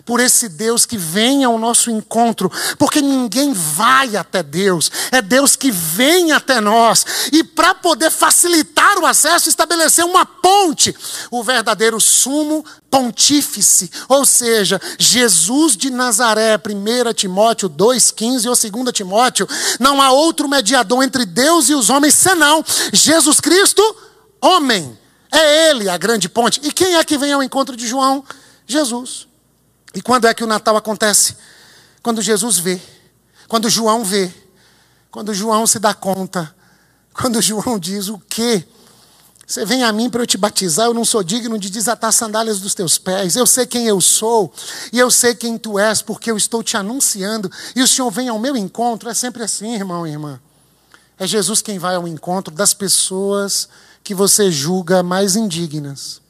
[0.04, 5.56] por esse Deus que vem ao nosso encontro, porque ninguém vai até Deus, é Deus
[5.56, 10.94] que vem até nós, e para poder facilitar o acesso, estabelecer uma ponte,
[11.30, 19.48] o verdadeiro sumo pontífice, ou seja, Jesus de Nazaré, 1 Timóteo 2,15 ou 2 Timóteo,
[19.80, 23.82] não há outro mediador entre Deus e os homens senão Jesus Cristo,
[24.40, 24.98] homem.
[25.32, 26.60] É Ele a grande ponte.
[26.62, 28.22] E quem é que vem ao encontro de João?
[28.72, 29.28] Jesus.
[29.94, 31.36] E quando é que o Natal acontece?
[32.02, 32.80] Quando Jesus vê,
[33.46, 34.32] quando João vê,
[35.10, 36.54] quando João se dá conta,
[37.12, 38.66] quando João diz o quê?
[39.46, 42.14] Você vem a mim para eu te batizar, eu não sou digno de desatar as
[42.14, 43.36] sandálias dos teus pés.
[43.36, 44.50] Eu sei quem eu sou
[44.90, 47.52] e eu sei quem tu és, porque eu estou te anunciando.
[47.76, 49.10] E o Senhor vem ao meu encontro.
[49.10, 50.40] É sempre assim, irmão e irmã.
[51.18, 53.68] É Jesus quem vai ao encontro das pessoas
[54.02, 56.21] que você julga mais indignas,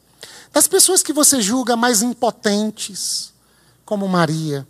[0.53, 3.33] das pessoas que você julga mais impotentes,
[3.85, 4.67] como Maria,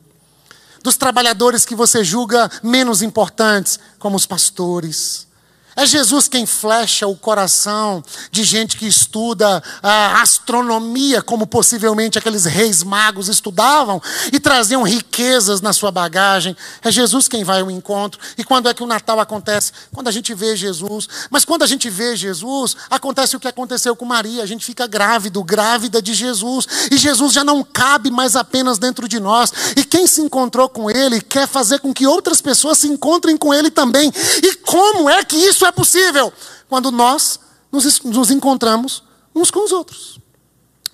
[0.82, 5.26] dos trabalhadores que você julga menos importantes, como os pastores
[5.74, 12.44] é Jesus quem flecha o coração de gente que estuda a astronomia, como possivelmente aqueles
[12.44, 14.00] reis magos estudavam,
[14.32, 16.56] e traziam riquezas na sua bagagem.
[16.82, 18.20] É Jesus quem vai ao encontro.
[18.36, 19.72] E quando é que o Natal acontece?
[19.94, 21.08] Quando a gente vê Jesus.
[21.30, 24.42] Mas quando a gente vê Jesus, acontece o que aconteceu com Maria.
[24.42, 26.66] A gente fica grávido, grávida de Jesus.
[26.90, 29.52] E Jesus já não cabe mais apenas dentro de nós.
[29.76, 33.52] E quem se encontrou com Ele quer fazer com que outras pessoas se encontrem com
[33.54, 34.12] Ele também.
[34.42, 36.32] E como é que isso isso é possível
[36.68, 37.38] quando nós
[37.70, 40.18] nos, nos encontramos uns com os outros.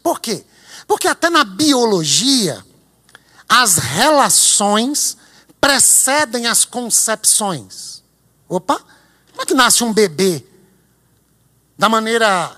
[0.02, 0.44] Por quê?
[0.86, 2.62] Porque até na biologia,
[3.48, 5.16] as relações
[5.58, 8.02] precedem as concepções.
[8.46, 8.78] Opa,
[9.30, 10.44] como é que nasce um bebê
[11.78, 12.54] da maneira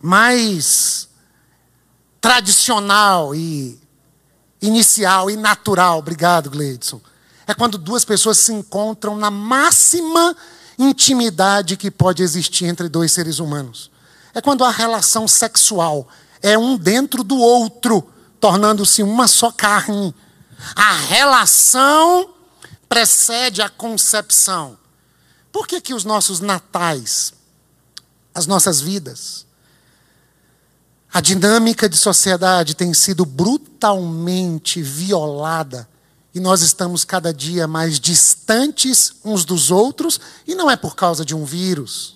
[0.00, 1.08] mais
[2.20, 3.80] tradicional e
[4.60, 6.00] inicial e natural?
[6.00, 7.00] Obrigado, Gleidson.
[7.46, 10.36] É quando duas pessoas se encontram na máxima
[10.78, 13.90] intimidade que pode existir entre dois seres humanos.
[14.34, 16.08] É quando a relação sexual
[16.40, 18.08] é um dentro do outro,
[18.40, 20.14] tornando-se uma só carne.
[20.74, 22.30] A relação
[22.88, 24.78] precede a concepção.
[25.50, 27.32] Por que, que os nossos natais,
[28.34, 29.46] as nossas vidas,
[31.12, 35.88] a dinâmica de sociedade tem sido brutalmente violada
[36.38, 41.24] e nós estamos cada dia mais distantes uns dos outros, e não é por causa
[41.24, 42.14] de um vírus.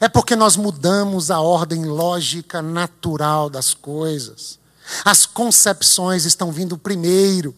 [0.00, 4.58] É porque nós mudamos a ordem lógica natural das coisas.
[5.04, 7.54] As concepções estão vindo primeiro.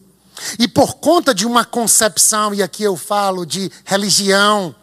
[0.59, 4.75] E por conta de uma concepção, e aqui eu falo de religião,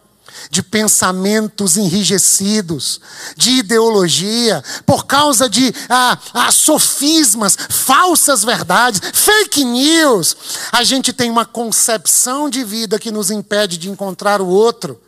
[0.51, 3.01] de pensamentos enrijecidos,
[3.37, 10.37] de ideologia, por causa de ah, ah, sofismas, falsas verdades, fake news.
[10.73, 15.01] A gente tem uma concepção de vida que nos impede de encontrar o outro.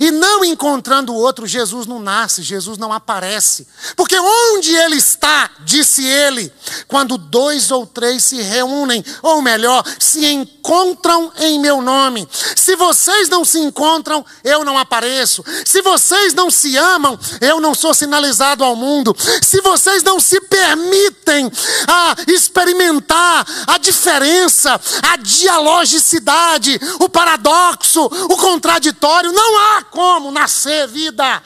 [0.00, 3.66] E não encontrando o outro, Jesus não nasce, Jesus não aparece.
[3.96, 6.52] Porque onde ele está, disse ele,
[6.86, 12.28] quando dois ou três se reúnem, ou melhor, se encontram em meu nome.
[12.56, 15.44] Se vocês não se encontram, eu não apareço.
[15.64, 19.16] Se vocês não se amam, eu não sou sinalizado ao mundo.
[19.42, 21.50] Se vocês não se permitem
[21.88, 31.42] a experimentar a diferença, a dialogicidade, o paradoxo, o contraditório, não há como nascer vida.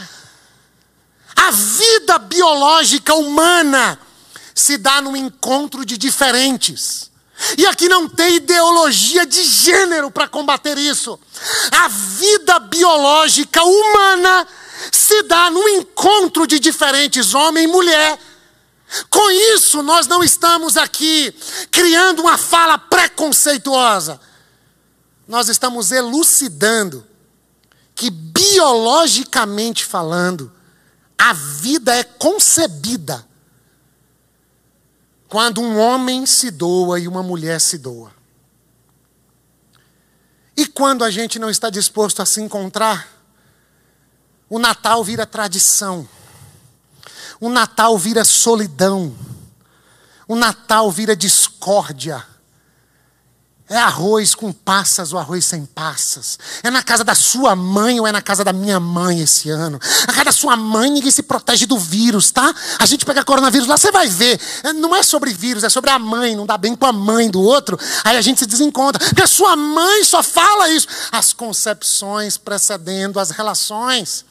[1.37, 3.99] A vida biológica humana
[4.55, 7.11] se dá no encontro de diferentes.
[7.59, 11.19] E aqui não tem ideologia de gênero para combater isso.
[11.73, 14.47] A vida biológica humana
[14.93, 18.19] se dá no encontro de diferentes, homem e mulher.
[19.11, 21.35] Com isso, nós não estamos aqui
[21.71, 24.21] criando uma fala preconceituosa.
[25.27, 27.05] Nós estamos elucidando
[27.95, 30.53] que biologicamente falando,
[31.17, 33.27] a vida é concebida
[35.29, 38.13] quando um homem se doa e uma mulher se doa.
[40.57, 43.09] E quando a gente não está disposto a se encontrar,
[44.49, 46.09] o Natal vira tradição,
[47.41, 49.13] o Natal vira solidão,
[50.29, 52.25] o Natal vira discórdia.
[53.67, 56.39] É arroz com passas ou arroz sem passas.
[56.63, 59.81] É na casa da sua mãe ou é na casa da minha mãe esse ano.
[60.07, 62.55] Na casa da sua mãe ninguém se protege do vírus, tá?
[62.79, 64.39] A gente pega coronavírus lá, você vai ver.
[64.63, 66.37] É, não é sobre vírus, é sobre a mãe.
[66.37, 67.79] Não dá bem com a mãe do outro.
[68.05, 69.03] Aí a gente se desencontra.
[69.03, 70.87] Porque a sua mãe só fala isso.
[71.11, 74.27] As concepções precedendo as relações.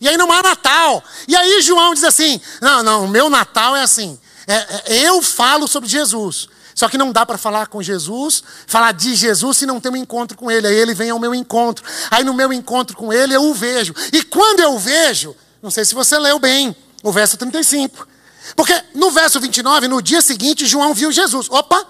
[0.00, 1.04] E aí não há Natal.
[1.28, 4.18] E aí João diz assim: não, não, o meu Natal é assim.
[4.48, 6.48] É, é, eu falo sobre Jesus.
[6.78, 9.96] Só que não dá para falar com Jesus, falar de Jesus se não tem um
[9.96, 10.64] encontro com Ele.
[10.64, 11.84] Aí Ele vem ao meu encontro.
[12.08, 13.92] Aí no meu encontro com Ele eu o vejo.
[14.12, 18.06] E quando eu o vejo, não sei se você leu bem, o verso 35.
[18.54, 21.48] Porque no verso 29, no dia seguinte, João viu Jesus.
[21.50, 21.84] Opa!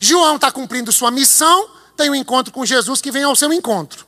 [0.00, 4.04] João está cumprindo sua missão, tem um encontro com Jesus que vem ao seu encontro.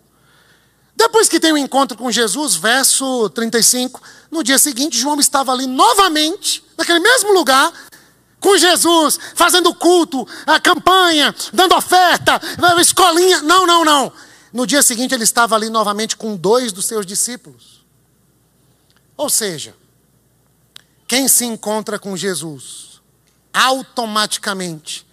[0.97, 5.53] Depois que tem o um encontro com Jesus, verso 35, no dia seguinte, João estava
[5.53, 7.73] ali novamente, naquele mesmo lugar,
[8.47, 12.41] com Jesus, fazendo culto, a campanha, dando oferta,
[12.81, 13.43] escolinha.
[13.43, 14.13] Não, não, não.
[14.53, 17.85] No dia seguinte ele estava ali novamente com dois dos seus discípulos.
[19.17, 19.75] Ou seja,
[21.09, 23.01] quem se encontra com Jesus,
[23.53, 25.05] automaticamente,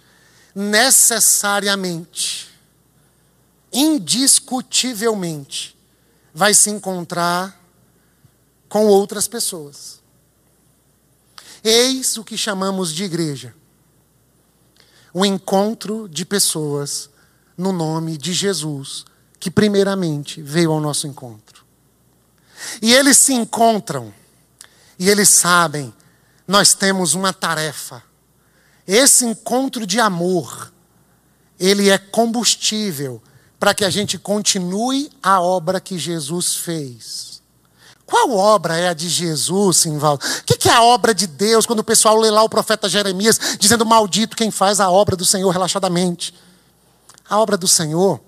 [0.54, 2.48] necessariamente,
[3.72, 5.76] indiscutivelmente,
[6.32, 7.60] vai se encontrar
[8.68, 10.03] com outras pessoas.
[11.64, 13.54] Eis o que chamamos de igreja.
[15.14, 17.08] Um encontro de pessoas
[17.56, 19.06] no nome de Jesus,
[19.40, 21.64] que primeiramente veio ao nosso encontro.
[22.82, 24.12] E eles se encontram,
[24.98, 25.94] e eles sabem,
[26.46, 28.02] nós temos uma tarefa.
[28.86, 30.70] Esse encontro de amor,
[31.58, 33.22] ele é combustível
[33.58, 37.33] para que a gente continue a obra que Jesus fez.
[38.06, 40.24] Qual obra é a de Jesus, Simvaldo?
[40.24, 43.38] O que é a obra de Deus quando o pessoal lê lá o profeta Jeremias
[43.58, 46.34] dizendo maldito quem faz a obra do Senhor relaxadamente?
[47.28, 48.20] A obra do Senhor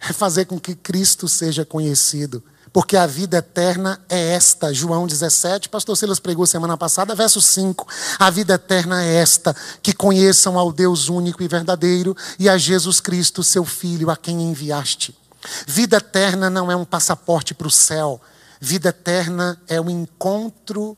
[0.00, 4.72] é fazer com que Cristo seja conhecido, porque a vida eterna é esta.
[4.72, 7.86] João 17, pastor Silas pregou semana passada, verso 5.
[8.18, 13.00] A vida eterna é esta: que conheçam ao Deus único e verdadeiro e a Jesus
[13.00, 15.14] Cristo, seu Filho, a quem enviaste.
[15.66, 18.20] Vida eterna não é um passaporte para o céu.
[18.60, 20.96] Vida eterna é o encontro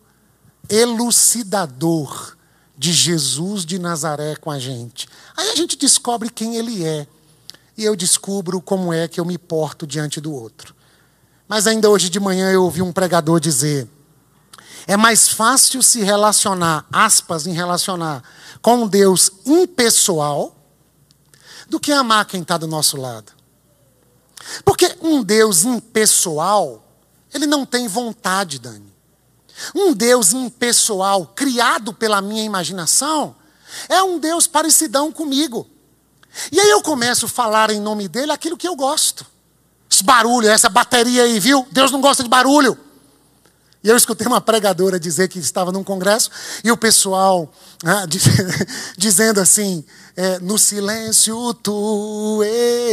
[0.68, 2.36] elucidador
[2.76, 5.08] de Jesus de Nazaré com a gente.
[5.36, 7.06] Aí a gente descobre quem ele é.
[7.78, 10.74] E eu descubro como é que eu me porto diante do outro.
[11.46, 13.88] Mas ainda hoje de manhã eu ouvi um pregador dizer:
[14.86, 18.22] é mais fácil se relacionar, aspas, em relacionar
[18.60, 20.56] com um Deus impessoal
[21.68, 23.32] do que amar quem está do nosso lado.
[24.64, 26.81] Porque um Deus impessoal
[27.32, 28.92] ele não tem vontade, Dani.
[29.74, 33.34] Um Deus impessoal, criado pela minha imaginação,
[33.88, 35.68] é um Deus parecidão comigo.
[36.50, 39.26] E aí eu começo a falar em nome dele aquilo que eu gosto.
[39.90, 41.66] Esse barulho, essa bateria aí, viu?
[41.70, 42.78] Deus não gosta de barulho.
[43.84, 46.30] E eu escutei uma pregadora dizer que estava num congresso
[46.62, 47.52] e o pessoal
[47.84, 48.06] ah,
[48.96, 49.84] dizendo assim:
[50.16, 52.42] é, no silêncio tu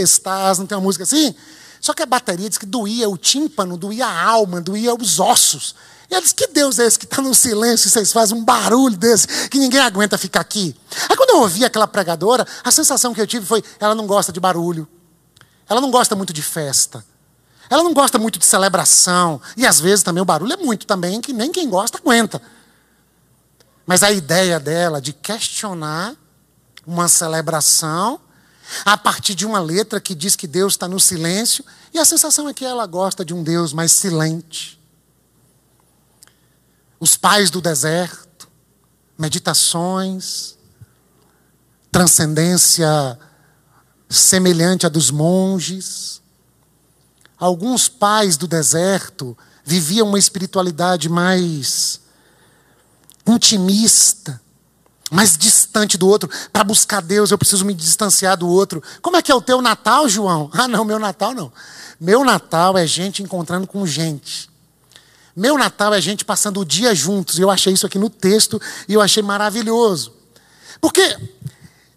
[0.01, 0.57] estás.
[0.57, 1.33] Não tem uma música assim?
[1.79, 5.75] Só que a bateria diz que doía o tímpano, doía a alma, doía os ossos.
[6.09, 8.43] E ela disse: Que Deus é esse que está no silêncio e vocês fazem um
[8.43, 10.75] barulho desse que ninguém aguenta ficar aqui?
[11.07, 14.31] Aí quando eu ouvi aquela pregadora, a sensação que eu tive foi: ela não gosta
[14.31, 14.87] de barulho.
[15.67, 17.05] Ela não gosta muito de festa.
[17.69, 19.39] Ela não gosta muito de celebração.
[19.55, 22.41] E às vezes também o barulho é muito também, que nem quem gosta aguenta.
[23.85, 26.15] Mas a ideia dela de questionar
[26.85, 28.19] uma celebração
[28.85, 32.47] a partir de uma letra que diz que Deus está no silêncio, e a sensação
[32.47, 34.79] é que ela gosta de um Deus mais silente.
[36.99, 38.47] Os pais do deserto,
[39.17, 40.57] meditações,
[41.91, 43.19] transcendência
[44.09, 46.21] semelhante à dos monges.
[47.37, 52.01] Alguns pais do deserto viviam uma espiritualidade mais
[53.25, 54.41] intimista,
[55.09, 56.29] mais distante do outro.
[56.51, 58.81] Para buscar Deus, eu preciso me distanciar do outro.
[59.01, 60.49] Como é que é o teu Natal, João?
[60.59, 61.51] Ah, não, meu Natal não.
[61.99, 64.49] Meu Natal é gente encontrando com gente.
[65.35, 67.39] Meu Natal é gente passando o dia juntos.
[67.39, 70.13] Eu achei isso aqui no texto e eu achei maravilhoso.
[70.81, 71.17] Porque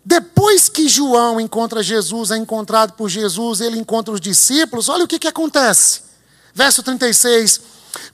[0.04, 5.08] depois que João encontra Jesus, é encontrado por Jesus, ele encontra os discípulos, olha o
[5.08, 6.02] que, que acontece.
[6.54, 7.60] Verso 36.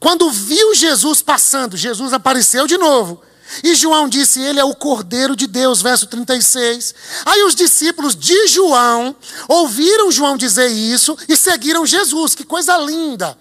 [0.01, 3.23] Quando viu Jesus passando, Jesus apareceu de novo
[3.63, 6.95] E João disse: Ele é o Cordeiro de Deus, verso 36.
[7.25, 9.15] Aí os discípulos de João
[9.49, 12.35] ouviram João dizer isso e seguiram Jesus.
[12.35, 13.37] Que coisa linda!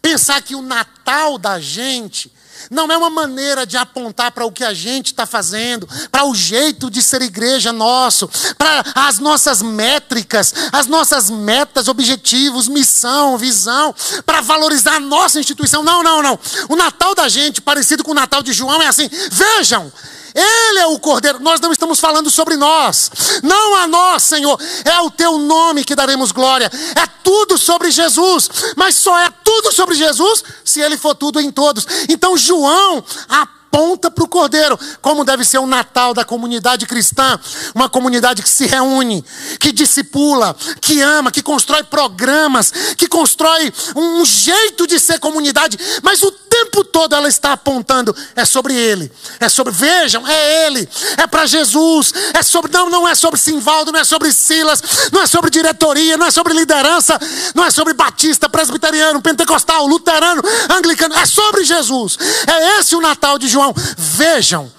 [0.00, 2.32] Pensar que o Natal da gente
[2.70, 6.34] não é uma maneira de apontar para o que a gente está fazendo, para o
[6.34, 13.94] jeito de ser igreja nosso, para as nossas métricas, as nossas metas, objetivos, missão, visão,
[14.24, 15.82] para valorizar a nossa instituição.
[15.82, 16.38] Não, não, não.
[16.68, 19.92] O Natal da gente, parecido com o Natal de João, é assim: vejam,
[20.34, 21.38] ele é o Cordeiro.
[21.38, 23.10] Nós não estamos falando sobre nós.
[23.42, 24.60] Não a nós, Senhor.
[24.84, 26.70] É o teu nome que daremos glória.
[26.96, 28.50] É tudo sobre Jesus.
[28.76, 31.86] Mas só é tudo sobre Jesus se ele for tudo em todos.
[32.08, 37.38] Então, João, a aponta para o Cordeiro, como deve ser o Natal da comunidade cristã,
[37.74, 39.24] uma comunidade que se reúne,
[39.58, 46.22] que discipula, que ama, que constrói programas, que constrói um jeito de ser comunidade, mas
[46.22, 49.10] o tempo todo ela está apontando é sobre ele,
[49.40, 53.90] é sobre vejam, é ele, é para Jesus, é sobre não, não é sobre Simvaldo,
[53.90, 57.18] não é sobre Silas, não é sobre diretoria, não é sobre liderança,
[57.56, 62.16] não é sobre batista, presbiteriano, pentecostal, luterano, anglicano, é sobre Jesus.
[62.46, 64.72] É esse o Natal de João João: Vejam,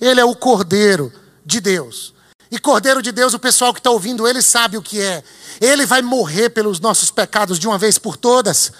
[0.00, 1.12] ele é o Cordeiro
[1.44, 2.14] de Deus.
[2.50, 5.22] E Cordeiro de Deus, o pessoal que está ouvindo ele sabe o que é.
[5.60, 8.72] Ele vai morrer pelos nossos pecados de uma vez por todas.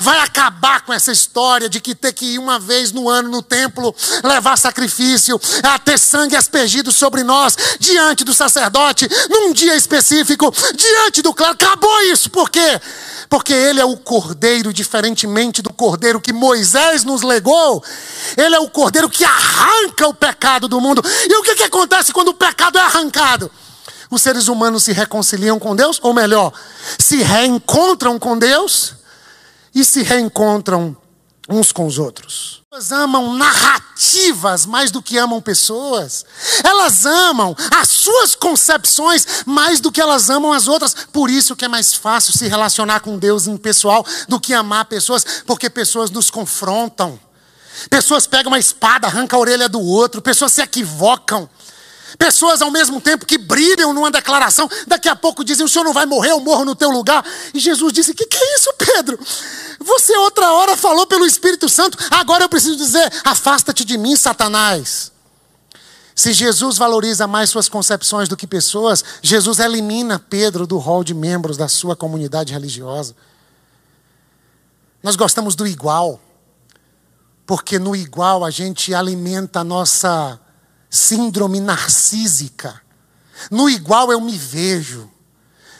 [0.00, 3.42] Vai acabar com essa história de que ter que ir uma vez no ano no
[3.42, 10.52] templo, levar sacrifício, a ter sangue aspergido sobre nós, diante do sacerdote, num dia específico,
[10.74, 11.52] diante do clero.
[11.52, 12.30] Acabou isso.
[12.30, 12.80] Por quê?
[13.28, 17.82] Porque ele é o cordeiro, diferentemente do cordeiro que Moisés nos legou.
[18.36, 21.02] Ele é o cordeiro que arranca o pecado do mundo.
[21.28, 23.50] E o que, que acontece quando o pecado é arrancado?
[24.10, 26.52] Os seres humanos se reconciliam com Deus, ou melhor,
[26.98, 28.94] se reencontram com Deus
[29.74, 30.96] e se reencontram
[31.48, 32.62] uns com os outros.
[32.70, 36.24] Elas amam narrativas mais do que amam pessoas.
[36.62, 40.94] Elas amam as suas concepções mais do que elas amam as outras.
[41.10, 44.84] Por isso que é mais fácil se relacionar com Deus em pessoal do que amar
[44.84, 47.18] pessoas, porque pessoas nos confrontam.
[47.88, 51.48] Pessoas pegam uma espada, arrancam a orelha do outro, pessoas se equivocam.
[52.16, 55.92] Pessoas ao mesmo tempo que brilham numa declaração, daqui a pouco dizem: O senhor não
[55.92, 57.24] vai morrer, eu morro no teu lugar.
[57.52, 59.18] E Jesus disse: Que que é isso, Pedro?
[59.80, 65.12] Você outra hora falou pelo Espírito Santo, agora eu preciso dizer: Afasta-te de mim, Satanás.
[66.14, 71.14] Se Jesus valoriza mais suas concepções do que pessoas, Jesus elimina Pedro do rol de
[71.14, 73.14] membros da sua comunidade religiosa.
[75.00, 76.20] Nós gostamos do igual,
[77.46, 80.40] porque no igual a gente alimenta a nossa
[80.90, 82.80] síndrome narcísica.
[83.50, 85.08] No igual eu me vejo,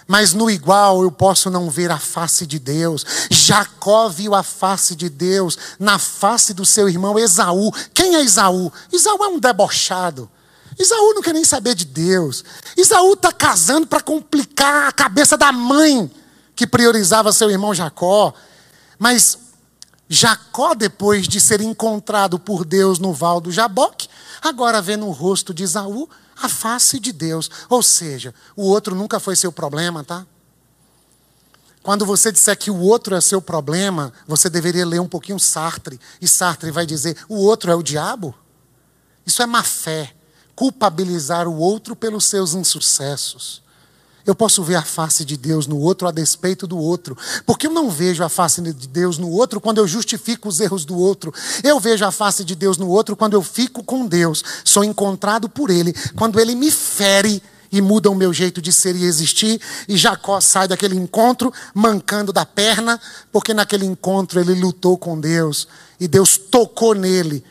[0.07, 3.05] mas no igual eu posso não ver a face de Deus.
[3.31, 7.71] Jacó viu a face de Deus na face do seu irmão Esaú.
[7.93, 8.73] Quem é Esaú?
[8.91, 10.31] Esaú é um debochado.
[10.79, 12.45] Esaú não quer nem saber de Deus.
[12.77, 16.11] Esaú está casando para complicar a cabeça da mãe
[16.57, 18.33] que priorizava seu irmão Jacó.
[18.99, 19.37] Mas
[20.09, 24.09] Jacó, depois de ser encontrado por Deus no val do Jaboque,
[24.41, 26.09] Agora vê no rosto de Isaú
[26.41, 27.51] a face de Deus.
[27.69, 30.27] Ou seja, o outro nunca foi seu problema, tá?
[31.83, 35.99] Quando você disser que o outro é seu problema, você deveria ler um pouquinho Sartre.
[36.21, 38.35] E Sartre vai dizer: o outro é o diabo?
[39.25, 40.15] Isso é má fé.
[40.55, 43.63] Culpabilizar o outro pelos seus insucessos.
[44.29, 47.17] Eu posso ver a face de Deus no outro a despeito do outro.
[47.47, 50.85] Porque eu não vejo a face de Deus no outro quando eu justifico os erros
[50.85, 51.33] do outro.
[51.65, 54.45] Eu vejo a face de Deus no outro quando eu fico com Deus.
[54.65, 55.95] Sou encontrado por Ele.
[56.15, 59.59] Quando Ele me fere e muda o meu jeito de ser e existir.
[59.89, 63.01] E Jacó sai daquele encontro mancando da perna,
[63.33, 65.67] porque naquele encontro ele lutou com Deus.
[65.99, 67.43] E Deus tocou nele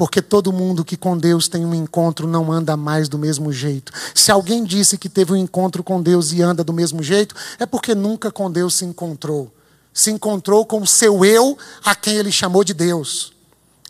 [0.00, 3.92] porque todo mundo que com Deus tem um encontro não anda mais do mesmo jeito.
[4.14, 7.66] Se alguém disse que teve um encontro com Deus e anda do mesmo jeito, é
[7.66, 9.54] porque nunca com Deus se encontrou.
[9.92, 13.34] Se encontrou com o seu eu, a quem ele chamou de Deus.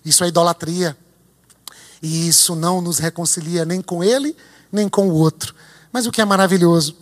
[0.05, 0.97] Isso é idolatria.
[2.03, 4.37] E isso não nos reconcilia nem com ele,
[4.73, 5.55] nem com o outro.
[5.93, 6.97] Mas o que é maravilhoso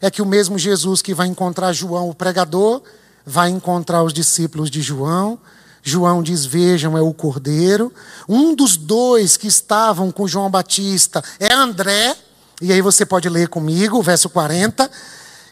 [0.00, 2.80] é que o mesmo Jesus que vai encontrar João, o pregador,
[3.26, 5.40] vai encontrar os discípulos de João
[5.82, 7.92] João diz: Vejam, é o cordeiro.
[8.28, 12.16] Um dos dois que estavam com João Batista é André.
[12.60, 14.88] E aí você pode ler comigo, verso 40.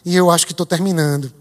[0.05, 1.31] E eu acho que estou terminando.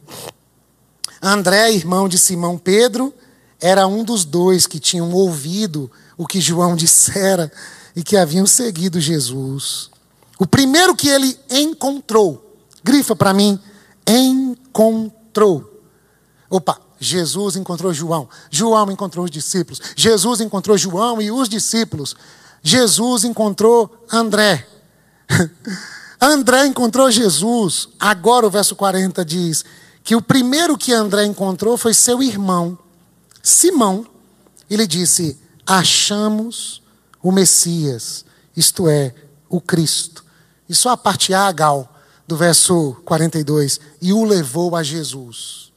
[1.22, 3.14] André, irmão de Simão Pedro,
[3.60, 7.52] era um dos dois que tinham ouvido o que João dissera
[7.94, 9.90] e que haviam seguido Jesus.
[10.38, 13.60] O primeiro que ele encontrou, grifa para mim,
[14.06, 15.82] encontrou.
[16.48, 18.28] Opa, Jesus encontrou João.
[18.50, 19.80] João encontrou os discípulos.
[19.96, 22.14] Jesus encontrou João e os discípulos.
[22.62, 24.68] Jesus encontrou André.
[26.20, 27.88] André encontrou Jesus.
[27.98, 29.64] Agora o verso 40 diz
[30.04, 32.78] que o primeiro que André encontrou foi seu irmão,
[33.42, 34.06] Simão.
[34.68, 36.82] Ele disse: Achamos
[37.22, 38.24] o Messias,
[38.54, 39.14] isto é,
[39.48, 40.22] o Cristo.
[40.68, 41.90] E só a parte A, Gal,
[42.28, 45.72] do verso 42, e o levou a Jesus.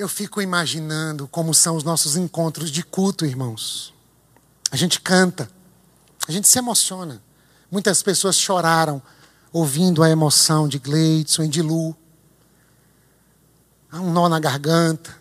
[0.00, 3.92] Eu fico imaginando como são os nossos encontros de culto, irmãos.
[4.70, 5.50] A gente canta,
[6.26, 7.22] a gente se emociona.
[7.70, 9.02] Muitas pessoas choraram
[9.52, 11.94] ouvindo a emoção de Gleidson e de Lu.
[13.92, 15.14] Há um nó na garganta.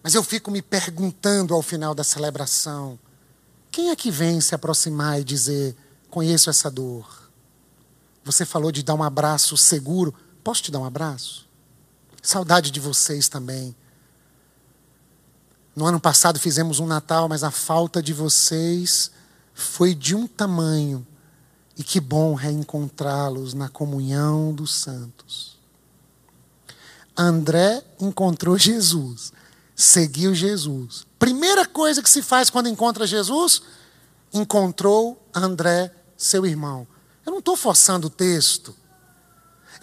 [0.00, 2.96] Mas eu fico me perguntando ao final da celebração:
[3.68, 5.76] quem é que vem se aproximar e dizer,
[6.08, 7.28] conheço essa dor?
[8.22, 10.14] Você falou de dar um abraço seguro.
[10.44, 11.43] Posso te dar um abraço?
[12.24, 13.76] Saudade de vocês também.
[15.76, 19.10] No ano passado fizemos um Natal, mas a falta de vocês
[19.52, 21.06] foi de um tamanho.
[21.76, 25.58] E que bom reencontrá-los na comunhão dos santos.
[27.14, 29.30] André encontrou Jesus,
[29.76, 31.06] seguiu Jesus.
[31.18, 33.60] Primeira coisa que se faz quando encontra Jesus,
[34.32, 36.86] encontrou André, seu irmão.
[37.26, 38.74] Eu não estou forçando o texto.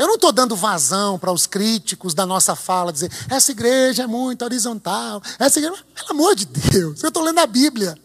[0.01, 4.07] Eu não estou dando vazão para os críticos da nossa fala, dizer, essa igreja é
[4.07, 7.95] muito horizontal, essa igreja, pelo amor de Deus, eu estou lendo a Bíblia.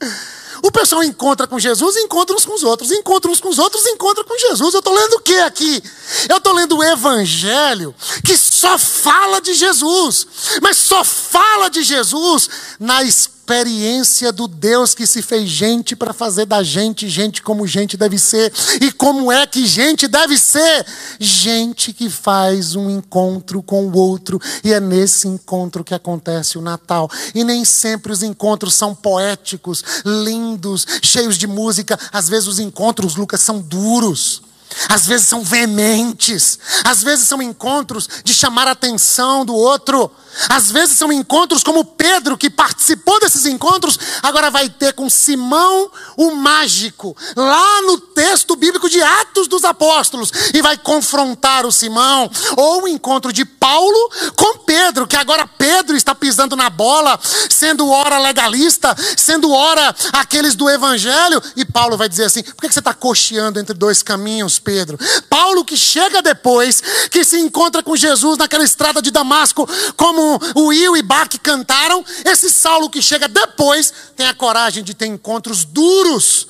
[0.63, 3.87] O pessoal encontra com Jesus, encontra uns com os outros, encontra uns com os outros,
[3.87, 4.75] encontra com Jesus.
[4.75, 5.83] Eu estou lendo o que aqui?
[6.29, 10.27] Eu estou lendo o Evangelho que só fala de Jesus,
[10.61, 13.03] mas só fala de Jesus na
[13.47, 18.19] experiência do Deus que se fez gente para fazer da gente gente como gente deve
[18.19, 18.53] ser.
[18.81, 20.85] E como é que gente deve ser?
[21.21, 26.61] Gente que faz um encontro com o outro, e é nesse encontro que acontece o
[26.61, 27.09] Natal.
[27.37, 31.97] E nem sempre os encontros são poéticos, lindos, cheios de música.
[32.13, 34.43] Às vezes os encontros, Lucas, são duros.
[34.89, 40.11] Às vezes são veementes, às vezes são encontros de chamar a atenção do outro,
[40.49, 45.91] às vezes são encontros como Pedro, que participou desses encontros, agora vai ter com Simão
[46.17, 52.31] o mágico, lá no texto bíblico de Atos dos Apóstolos, e vai confrontar o Simão,
[52.57, 57.19] ou o encontro de Paulo com Pedro, que agora Pedro está pisando na bola,
[57.51, 62.73] sendo ora legalista, sendo ora aqueles do evangelho, e Paulo vai dizer assim: por que
[62.73, 64.99] você está cocheando entre dois caminhos, Pedro?
[65.29, 70.67] Paulo que chega depois, que se encontra com Jesus naquela estrada de Damasco, como o
[70.67, 75.65] Will e Bach cantaram, esse Saulo que chega depois tem a coragem de ter encontros
[75.65, 76.49] duros.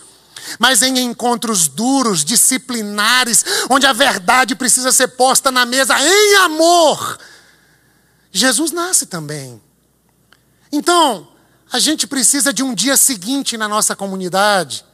[0.59, 7.19] Mas em encontros duros, disciplinares, onde a verdade precisa ser posta na mesa em amor,
[8.31, 9.61] Jesus nasce também.
[10.71, 11.29] Então,
[11.73, 14.86] a gente precisa de um dia seguinte na nossa comunidade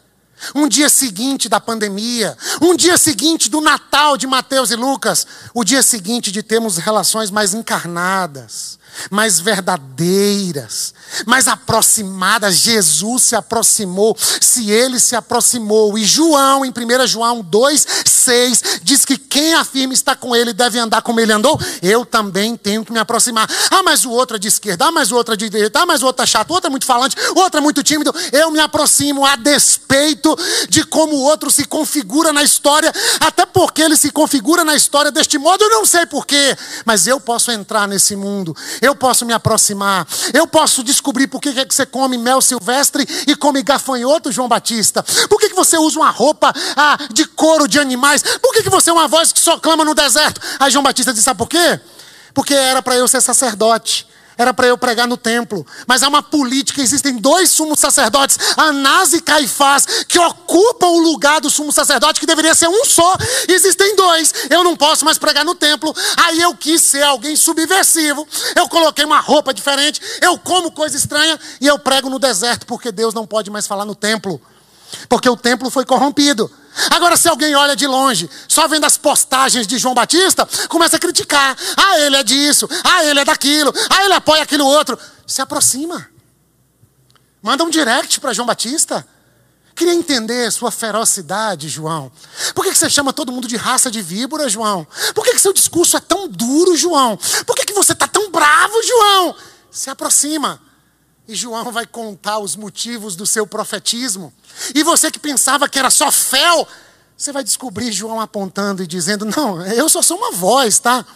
[0.55, 5.64] um dia seguinte da pandemia, um dia seguinte do Natal de Mateus e Lucas, o
[5.64, 8.78] dia seguinte de termos relações mais encarnadas,
[9.11, 10.95] mais verdadeiras,
[11.26, 12.57] mais aproximadas.
[12.57, 15.97] Jesus se aproximou, se ele se aproximou.
[15.99, 20.78] E João, em 1 João 2, 6, diz que quem afirma estar com ele deve
[20.78, 21.59] andar como ele andou.
[21.82, 23.49] Eu também tenho que me aproximar.
[23.70, 25.86] Ah, mas o outro é de esquerda, ah, mas o outro é de direita, ah,
[25.86, 28.14] mas o outro é chato, o outro é muito falante, o outro é muito tímido.
[28.30, 30.32] Eu me aproximo a despeito
[30.68, 35.11] de como o outro se configura na história, até porque ele se configura na história
[35.11, 39.33] deste modo, eu não sei porquê, mas eu posso entrar nesse mundo eu posso me
[39.33, 44.33] aproximar, eu posso descobrir por que, é que você come mel silvestre e come gafanhoto,
[44.33, 45.05] João Batista.
[45.28, 48.22] Por que, que você usa uma roupa ah, de couro de animais?
[48.41, 50.41] Por que, que você é uma voz que só clama no deserto?
[50.59, 51.80] Aí João Batista disse: sabe por quê?
[52.35, 54.07] Porque era para eu ser sacerdote
[54.37, 55.66] era para eu pregar no templo.
[55.87, 61.41] Mas há uma política, existem dois sumos sacerdotes, Anás e Caifás, que ocupam o lugar
[61.41, 63.16] do sumo sacerdote, que deveria ser um só.
[63.49, 64.33] Existem dois.
[64.51, 65.95] Eu não posso mais pregar no templo.
[66.16, 68.26] Aí eu quis ser alguém subversivo.
[68.55, 72.93] Eu coloquei uma roupa diferente, eu como coisa estranha e eu prego no deserto, porque
[72.93, 74.41] Deus não pode mais falar no templo.
[75.09, 76.51] Porque o templo foi corrompido.
[76.91, 80.99] Agora, se alguém olha de longe, só vendo as postagens de João Batista, começa a
[80.99, 81.57] criticar.
[81.77, 84.99] Ah, ele é disso, ah, ele é daquilo, ah, ele apoia aquilo outro.
[85.27, 86.09] Se aproxima.
[87.43, 89.07] Manda um direct para João Batista.
[89.75, 92.12] Queria entender sua ferocidade, João.
[92.55, 94.87] Por que você chama todo mundo de raça de víbora, João?
[95.14, 97.18] Por que seu discurso é tão duro, João?
[97.47, 99.35] Por que você está tão bravo, João?
[99.70, 100.61] Se aproxima.
[101.33, 104.30] E João vai contar os motivos do seu profetismo.
[104.74, 106.68] E você que pensava que era só fel,
[107.16, 111.07] você vai descobrir João apontando e dizendo: Não, eu só sou uma voz, tá?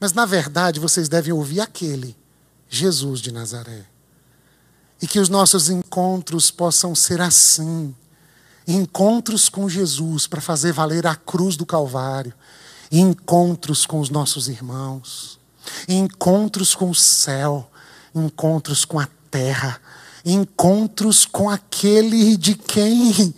[0.00, 2.16] Mas na verdade vocês devem ouvir aquele,
[2.68, 3.86] Jesus de Nazaré.
[5.00, 7.94] E que os nossos encontros possam ser assim
[8.66, 12.34] encontros com Jesus para fazer valer a cruz do Calvário,
[12.90, 15.38] encontros com os nossos irmãos,
[15.88, 17.70] encontros com o céu,
[18.12, 19.80] encontros com a terra,
[20.24, 23.34] encontros com aquele de quem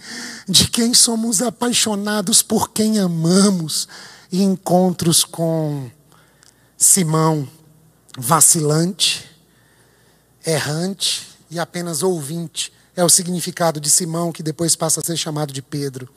[0.48, 3.86] de quem somos apaixonados, por quem amamos,
[4.32, 5.90] encontros com
[6.76, 7.48] Simão
[8.18, 9.30] vacilante,
[10.44, 15.52] errante e apenas ouvinte é o significado de Simão, que depois passa a ser chamado
[15.52, 16.08] de Pedro.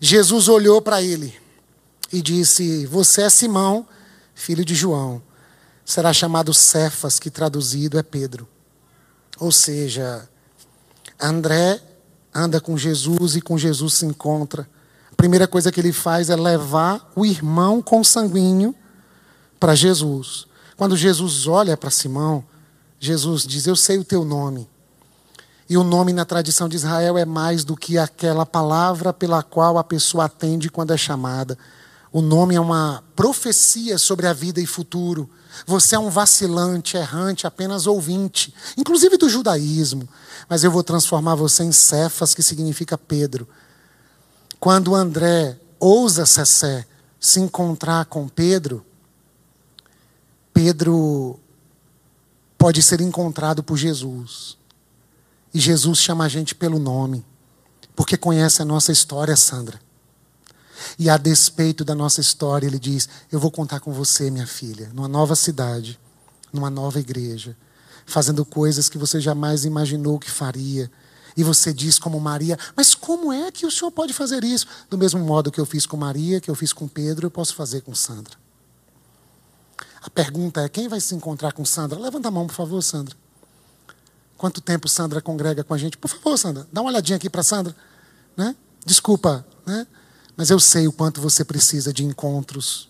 [0.00, 1.34] Jesus olhou para ele
[2.12, 3.86] e disse: Você é Simão,
[4.34, 5.22] filho de João.
[5.84, 8.46] Será chamado Cefas, que traduzido é Pedro.
[9.42, 10.28] Ou seja,
[11.20, 11.82] André
[12.32, 14.68] anda com Jesus e com Jesus se encontra.
[15.10, 18.72] A primeira coisa que ele faz é levar o irmão consanguíneo
[19.58, 20.46] para Jesus.
[20.76, 22.44] Quando Jesus olha para Simão,
[23.00, 24.70] Jesus diz: Eu sei o teu nome.
[25.68, 29.76] E o nome na tradição de Israel é mais do que aquela palavra pela qual
[29.76, 31.58] a pessoa atende quando é chamada.
[32.12, 35.28] O nome é uma profecia sobre a vida e futuro.
[35.66, 40.08] Você é um vacilante, errante, apenas ouvinte, inclusive do judaísmo.
[40.48, 43.48] Mas eu vou transformar você em Cefas, que significa Pedro.
[44.58, 46.86] Quando André ousa Cessé
[47.18, 48.84] se encontrar com Pedro,
[50.54, 51.38] Pedro
[52.56, 54.56] pode ser encontrado por Jesus.
[55.52, 57.24] E Jesus chama a gente pelo nome,
[57.96, 59.81] porque conhece a nossa história, Sandra.
[60.98, 64.90] E a despeito da nossa história, ele diz: Eu vou contar com você, minha filha,
[64.94, 65.98] numa nova cidade,
[66.52, 67.56] numa nova igreja,
[68.06, 70.90] fazendo coisas que você jamais imaginou que faria.
[71.36, 74.66] E você diz, como Maria: Mas como é que o senhor pode fazer isso?
[74.90, 77.54] Do mesmo modo que eu fiz com Maria, que eu fiz com Pedro, eu posso
[77.54, 78.36] fazer com Sandra.
[80.02, 81.98] A pergunta é: quem vai se encontrar com Sandra?
[81.98, 83.16] Levanta a mão, por favor, Sandra.
[84.36, 85.96] Quanto tempo Sandra congrega com a gente?
[85.96, 87.74] Por favor, Sandra, dá uma olhadinha aqui para Sandra.
[88.36, 88.56] Né?
[88.84, 89.86] Desculpa, né?
[90.36, 92.88] Mas eu sei o quanto você precisa de encontros,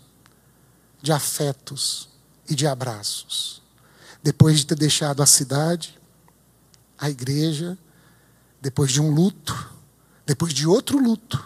[1.01, 2.09] de afetos
[2.49, 3.61] e de abraços.
[4.22, 5.99] Depois de ter deixado a cidade,
[6.97, 7.76] a igreja,
[8.61, 9.70] depois de um luto,
[10.24, 11.45] depois de outro luto,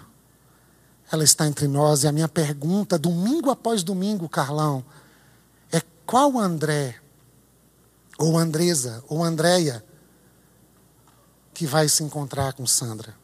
[1.11, 2.05] ela está entre nós.
[2.05, 4.85] E a minha pergunta, domingo após domingo, Carlão,
[5.73, 7.01] é qual André,
[8.19, 9.85] ou Andresa, ou Andréia,
[11.55, 13.15] que vai se encontrar com Sandra.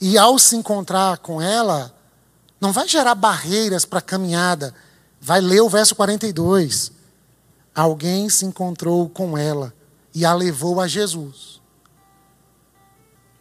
[0.00, 1.94] E ao se encontrar com ela,
[2.60, 4.74] não vai gerar barreiras para a caminhada.
[5.20, 6.92] Vai ler o verso 42.
[7.74, 9.72] Alguém se encontrou com ela
[10.14, 11.60] e a levou a Jesus.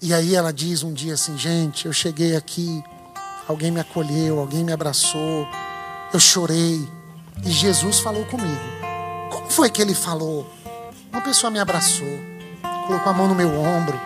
[0.02, 2.84] E aí ela diz um dia assim: gente, eu cheguei aqui,
[3.48, 5.48] alguém me acolheu, alguém me abraçou,
[6.14, 6.88] eu chorei.
[7.46, 8.62] E Jesus falou comigo.
[9.32, 10.46] Como foi que ele falou?
[11.12, 12.30] Uma pessoa me abraçou
[12.90, 14.00] colocou a mão no meu ombro.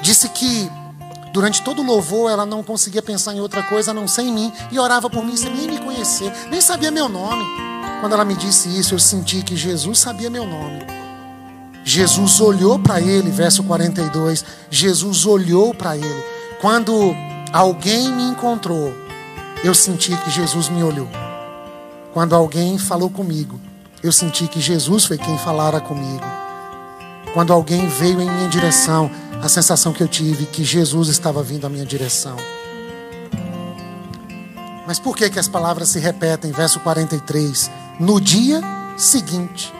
[0.00, 0.70] Disse que
[1.34, 4.32] durante todo o louvor ela não conseguia pensar em outra coisa a não ser em
[4.32, 7.44] mim e orava por mim sem nem me conhecer, nem sabia meu nome.
[8.00, 10.86] Quando ela me disse isso, eu senti que Jesus sabia meu nome.
[11.82, 14.44] Jesus olhou para ele, verso 42.
[14.70, 16.24] Jesus olhou para ele.
[16.60, 17.12] Quando
[17.52, 18.94] alguém me encontrou,
[19.64, 21.08] eu senti que Jesus me olhou.
[22.12, 23.58] Quando alguém falou comigo,
[24.04, 26.24] eu senti que Jesus foi quem falara comigo.
[27.32, 29.10] Quando alguém veio em minha direção,
[29.42, 32.36] a sensação que eu tive que Jesus estava vindo à minha direção.
[34.86, 36.52] Mas por que que as palavras se repetem?
[36.52, 37.70] Verso 43.
[37.98, 38.60] No dia
[38.96, 39.72] seguinte.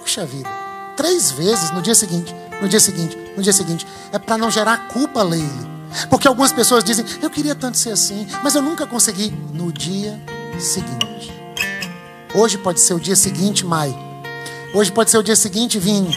[0.00, 0.48] Puxa vida.
[0.96, 2.34] Três vezes no dia seguinte.
[2.60, 3.16] No dia seguinte.
[3.36, 3.86] No dia seguinte.
[4.12, 5.72] É para não gerar culpa, Leile.
[6.08, 9.30] Porque algumas pessoas dizem, eu queria tanto ser assim, mas eu nunca consegui.
[9.52, 10.20] No dia
[10.58, 11.32] seguinte.
[12.34, 13.94] Hoje pode ser o dia seguinte, Mai.
[14.74, 16.16] Hoje pode ser o dia seguinte, Vini.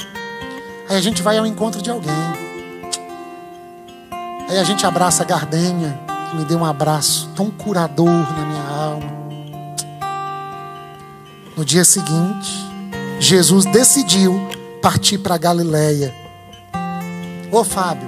[0.87, 2.44] Aí a gente vai ao encontro de alguém.
[4.47, 8.63] Aí a gente abraça a Gardênia, que me deu um abraço tão curador na minha
[8.63, 9.15] alma.
[11.57, 12.51] No dia seguinte,
[13.19, 14.39] Jesus decidiu
[14.83, 16.13] partir para Galiléia.
[17.51, 18.07] Ô Fábio,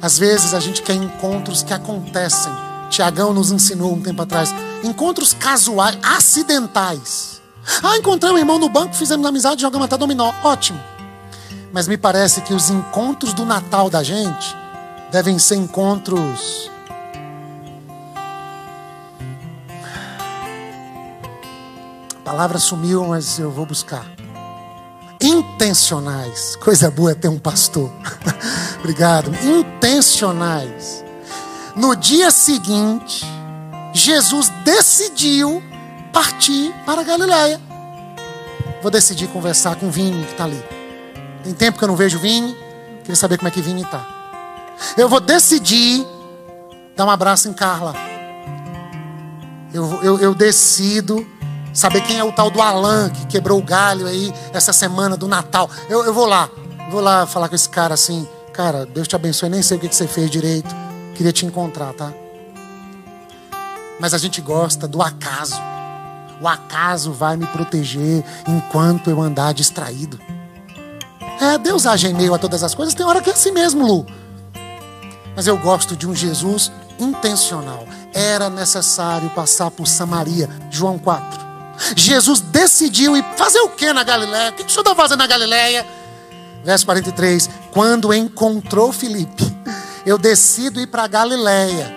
[0.00, 2.52] às vezes a gente quer encontros que acontecem.
[2.88, 4.54] Tiagão nos ensinou um tempo atrás.
[4.82, 7.42] Encontros casuais, acidentais.
[7.82, 10.32] Ah, encontrei um irmão no banco, fizemos amizade, jogamos até dominó.
[10.42, 10.80] Ótimo.
[11.70, 14.61] Mas me parece que os encontros do Natal da gente
[15.12, 16.72] devem ser encontros
[22.32, 24.06] A palavra sumiu, mas eu vou buscar.
[25.20, 26.56] Intencionais.
[26.56, 27.92] Coisa boa é ter um pastor.
[28.80, 29.30] Obrigado.
[29.44, 31.04] Intencionais.
[31.76, 33.26] No dia seguinte,
[33.92, 35.62] Jesus decidiu
[36.12, 37.60] partir para Galiléia.
[38.80, 40.62] Vou decidir conversar com o Vini que está ali.
[41.44, 42.56] Tem tempo que eu não vejo Vini.
[43.00, 44.21] Queria saber como é que Vini está.
[44.96, 46.06] Eu vou decidir
[46.96, 47.94] dar um abraço em Carla.
[49.72, 51.26] Eu, eu, eu decido
[51.72, 55.26] saber quem é o tal do Alan que quebrou o galho aí essa semana do
[55.26, 55.70] Natal.
[55.88, 56.50] Eu, eu vou lá.
[56.90, 58.28] Vou lá falar com esse cara assim.
[58.52, 59.48] Cara, Deus te abençoe.
[59.48, 60.74] Nem sei o que você fez direito.
[61.14, 62.12] Queria te encontrar, tá?
[63.98, 65.56] Mas a gente gosta do acaso.
[66.40, 70.18] O acaso vai me proteger enquanto eu andar distraído.
[71.40, 72.94] É, Deus age em meio a todas as coisas.
[72.94, 74.06] Tem hora que é assim mesmo, Lu.
[75.34, 77.86] Mas eu gosto de um Jesus intencional.
[78.12, 80.48] Era necessário passar por Samaria.
[80.70, 81.40] João 4.
[81.96, 84.50] Jesus decidiu ir fazer o que na Galiléia?
[84.50, 85.86] O que o senhor está fazendo na Galiléia?
[86.64, 87.50] Verso 43.
[87.72, 89.44] Quando encontrou Filipe,
[90.06, 91.92] eu decido ir para Galiléia.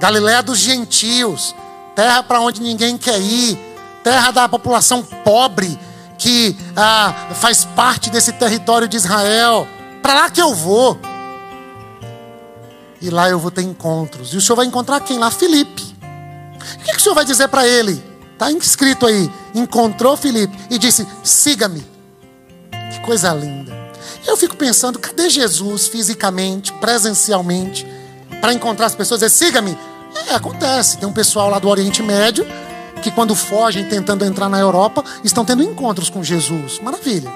[0.00, 1.54] Galiléia dos gentios.
[1.94, 3.58] Terra para onde ninguém quer ir.
[4.02, 5.78] Terra da população pobre
[6.18, 9.68] que ah, faz parte desse território de Israel.
[10.02, 10.98] Para lá que eu vou.
[13.02, 14.32] E lá eu vou ter encontros.
[14.32, 15.30] E o senhor vai encontrar quem lá?
[15.30, 15.82] Filipe.
[16.76, 18.02] O que, o senhor vai dizer para ele?
[18.32, 19.28] Está escrito aí.
[19.52, 21.84] Encontrou Filipe e disse: siga-me.
[22.92, 23.72] Que coisa linda.
[24.24, 27.84] Eu fico pensando, cadê Jesus fisicamente, presencialmente,
[28.40, 29.76] para encontrar as pessoas e dizer, siga-me?
[30.28, 30.98] É, acontece.
[30.98, 32.46] Tem um pessoal lá do Oriente Médio
[33.02, 36.78] que quando fogem tentando entrar na Europa, estão tendo encontros com Jesus.
[36.78, 37.28] Maravilha.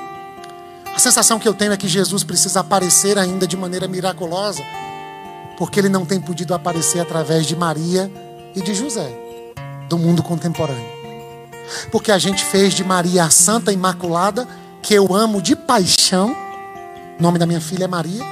[0.94, 4.62] A sensação que eu tenho é que Jesus precisa aparecer ainda de maneira miraculosa
[5.56, 8.10] porque ele não tem podido aparecer através de Maria
[8.54, 9.08] e de José,
[9.88, 10.96] do mundo contemporâneo.
[11.90, 14.46] Porque a gente fez de Maria a Santa Imaculada,
[14.82, 16.34] que eu amo de paixão.
[17.18, 18.22] O nome da minha filha é Maria.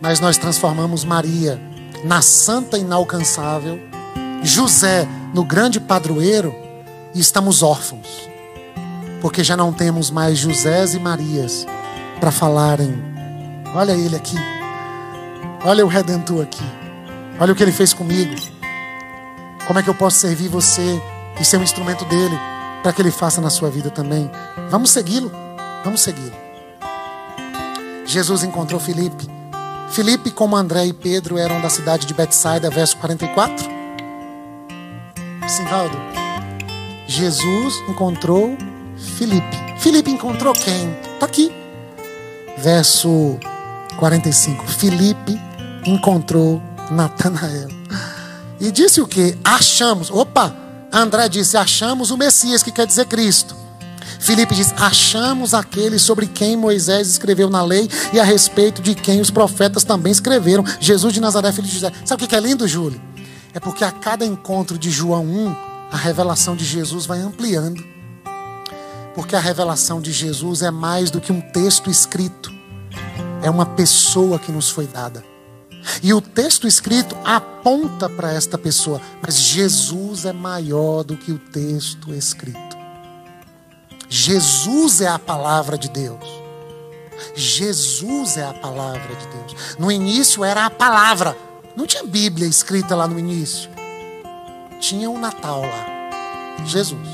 [0.00, 1.60] Mas nós transformamos Maria
[2.04, 3.78] na Santa Inalcançável,
[4.42, 6.54] José no grande padroeiro,
[7.14, 8.28] e estamos órfãos.
[9.20, 11.66] Porque já não temos mais Josés e Marias
[12.20, 12.94] para falarem.
[13.74, 14.36] Olha ele aqui.
[15.64, 16.62] Olha o Redentor aqui.
[17.40, 18.34] Olha o que ele fez comigo.
[19.66, 21.00] Como é que eu posso servir você
[21.40, 22.38] e ser um instrumento dele
[22.82, 24.30] para que ele faça na sua vida também?
[24.68, 25.32] Vamos segui-lo.
[25.82, 26.34] Vamos segui-lo.
[28.04, 29.26] Jesus encontrou Filipe.
[29.90, 33.64] Filipe, como André e Pedro, eram da cidade de Betsaida, verso 44.
[35.48, 35.96] Simvaldo.
[37.06, 38.54] Jesus encontrou
[39.16, 39.56] Filipe.
[39.78, 40.94] Filipe encontrou quem?
[41.14, 41.50] Está aqui.
[42.58, 43.38] Verso
[43.96, 44.66] 45.
[44.66, 45.40] Filipe
[45.86, 47.68] encontrou Natanael.
[48.60, 49.36] E disse o que?
[49.44, 50.10] Achamos.
[50.10, 50.54] Opa!
[50.92, 53.54] André disse: Achamos o Messias, que quer dizer Cristo.
[54.20, 59.20] Filipe diz: Achamos aquele sobre quem Moisés escreveu na lei e a respeito de quem
[59.20, 60.64] os profetas também escreveram.
[60.80, 61.92] Jesus de Nazaré, filho de José.
[62.04, 63.00] Sabe o que é lindo, Júlio?
[63.52, 65.56] É porque a cada encontro de João 1,
[65.92, 67.84] a revelação de Jesus vai ampliando.
[69.14, 72.52] Porque a revelação de Jesus é mais do que um texto escrito,
[73.42, 75.33] é uma pessoa que nos foi dada.
[76.02, 81.38] E o texto escrito aponta para esta pessoa, mas Jesus é maior do que o
[81.38, 82.76] texto escrito.
[84.08, 86.24] Jesus é a palavra de Deus.
[87.34, 89.76] Jesus é a palavra de Deus.
[89.78, 91.36] No início era a palavra.
[91.76, 93.68] Não tinha Bíblia escrita lá no início.
[94.80, 96.64] Tinha o um Natal lá.
[96.66, 97.08] Jesus.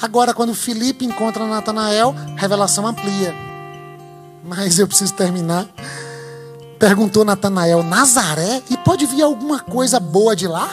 [0.00, 3.34] Agora, quando Felipe encontra Natanael, revelação amplia.
[4.42, 5.66] Mas eu preciso terminar.
[6.78, 8.62] Perguntou Natanael: Nazaré?
[8.70, 10.68] E pode vir alguma coisa boa de lá?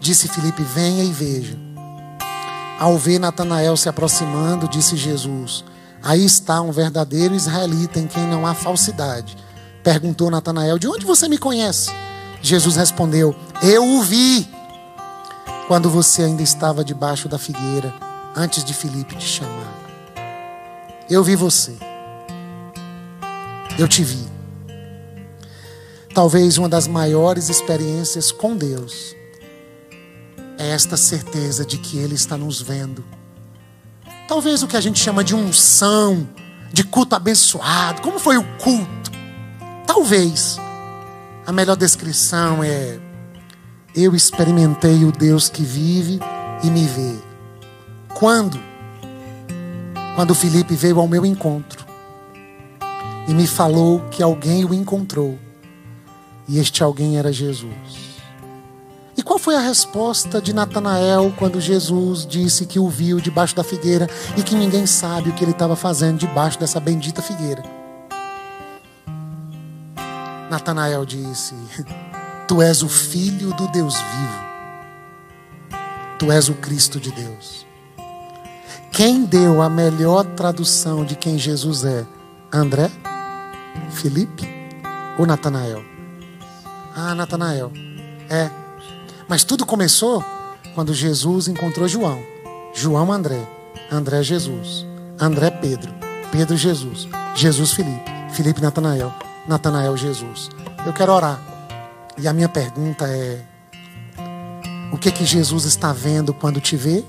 [0.00, 1.56] Disse Felipe: Venha e veja.
[2.78, 5.64] Ao ver Natanael se aproximando, disse Jesus:
[6.02, 9.36] Aí está um verdadeiro israelita em quem não há falsidade.
[9.82, 11.90] Perguntou Natanael: De onde você me conhece?
[12.40, 14.48] Jesus respondeu: Eu o vi
[15.66, 17.92] quando você ainda estava debaixo da figueira,
[18.34, 19.74] antes de Filipe te chamar.
[21.10, 21.76] Eu vi você.
[23.78, 24.37] Eu te vi
[26.18, 29.14] talvez uma das maiores experiências com Deus
[30.58, 33.04] é esta certeza de que Ele está nos vendo.
[34.26, 36.28] Talvez o que a gente chama de unção,
[36.72, 39.12] de culto abençoado, como foi o culto?
[39.86, 40.58] Talvez
[41.46, 42.98] a melhor descrição é:
[43.94, 46.18] eu experimentei o Deus que vive
[46.64, 47.14] e me vê.
[48.12, 48.58] Quando?
[50.16, 51.86] Quando Felipe veio ao meu encontro
[53.28, 55.38] e me falou que alguém o encontrou
[56.48, 58.08] e este alguém era Jesus.
[59.16, 63.64] E qual foi a resposta de Natanael quando Jesus disse que o viu debaixo da
[63.64, 67.62] figueira e que ninguém sabe o que ele estava fazendo debaixo dessa bendita figueira?
[70.48, 71.54] Natanael disse:
[72.46, 74.48] Tu és o filho do Deus vivo.
[76.18, 77.66] Tu és o Cristo de Deus.
[78.92, 82.06] Quem deu a melhor tradução de quem Jesus é?
[82.52, 82.90] André?
[83.90, 84.48] Felipe?
[85.18, 85.97] Ou Natanael?
[87.00, 87.70] Ah, Natanael.
[88.28, 88.50] É.
[89.28, 90.24] Mas tudo começou
[90.74, 92.20] quando Jesus encontrou João.
[92.74, 93.48] João André.
[93.88, 94.84] André Jesus.
[95.20, 95.94] André Pedro.
[96.32, 97.06] Pedro Jesus.
[97.36, 98.10] Jesus Felipe.
[98.32, 99.14] Felipe Natanael.
[99.46, 100.48] Natanael Jesus.
[100.84, 101.40] Eu quero orar.
[102.18, 103.44] E a minha pergunta é:
[104.92, 107.04] o que que Jesus está vendo quando te vê?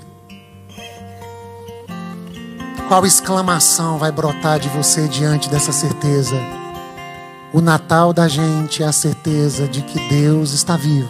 [2.87, 6.59] Qual exclamação vai brotar de você diante dessa certeza?
[7.52, 11.10] O Natal da gente é a certeza de que Deus está vivo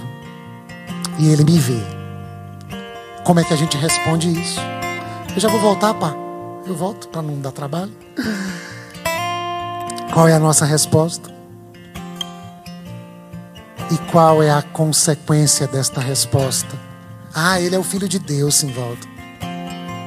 [1.17, 1.81] e Ele me vê.
[3.25, 4.57] Como é que a gente responde isso?
[5.35, 6.15] Eu já vou voltar, pá.
[6.65, 7.91] Eu volto para não dar trabalho.
[10.13, 11.29] Qual é a nossa resposta?
[13.91, 16.73] E qual é a consequência desta resposta?
[17.35, 19.05] Ah, ele é o filho de Deus, Simvaldo.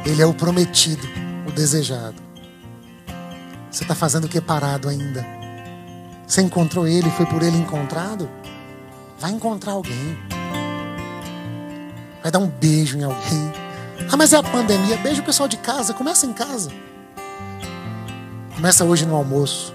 [0.07, 1.07] Ele é o prometido,
[1.47, 2.17] o desejado.
[3.71, 5.42] Você está fazendo o que parado ainda?
[6.33, 8.27] Você encontrou ele, foi por ele encontrado?
[9.19, 10.19] Vai encontrar alguém.
[12.23, 13.53] Vai dar um beijo em alguém.
[14.11, 14.97] Ah, mas é a pandemia.
[14.97, 15.93] Beijo o pessoal de casa.
[15.93, 16.73] Começa em casa.
[18.55, 19.75] Começa hoje no almoço.